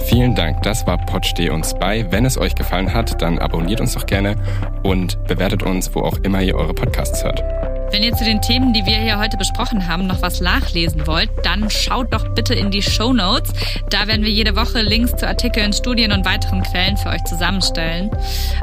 [0.07, 2.09] Vielen Dank, das war Pod Steh uns bei.
[2.11, 4.37] Wenn es euch gefallen hat, dann abonniert uns doch gerne
[4.83, 7.43] und bewertet uns, wo auch immer ihr eure Podcasts hört.
[7.91, 11.29] Wenn ihr zu den Themen, die wir hier heute besprochen haben, noch was nachlesen wollt,
[11.43, 13.51] dann schaut doch bitte in die Show Notes.
[13.89, 18.09] Da werden wir jede Woche Links zu Artikeln, Studien und weiteren Quellen für euch zusammenstellen.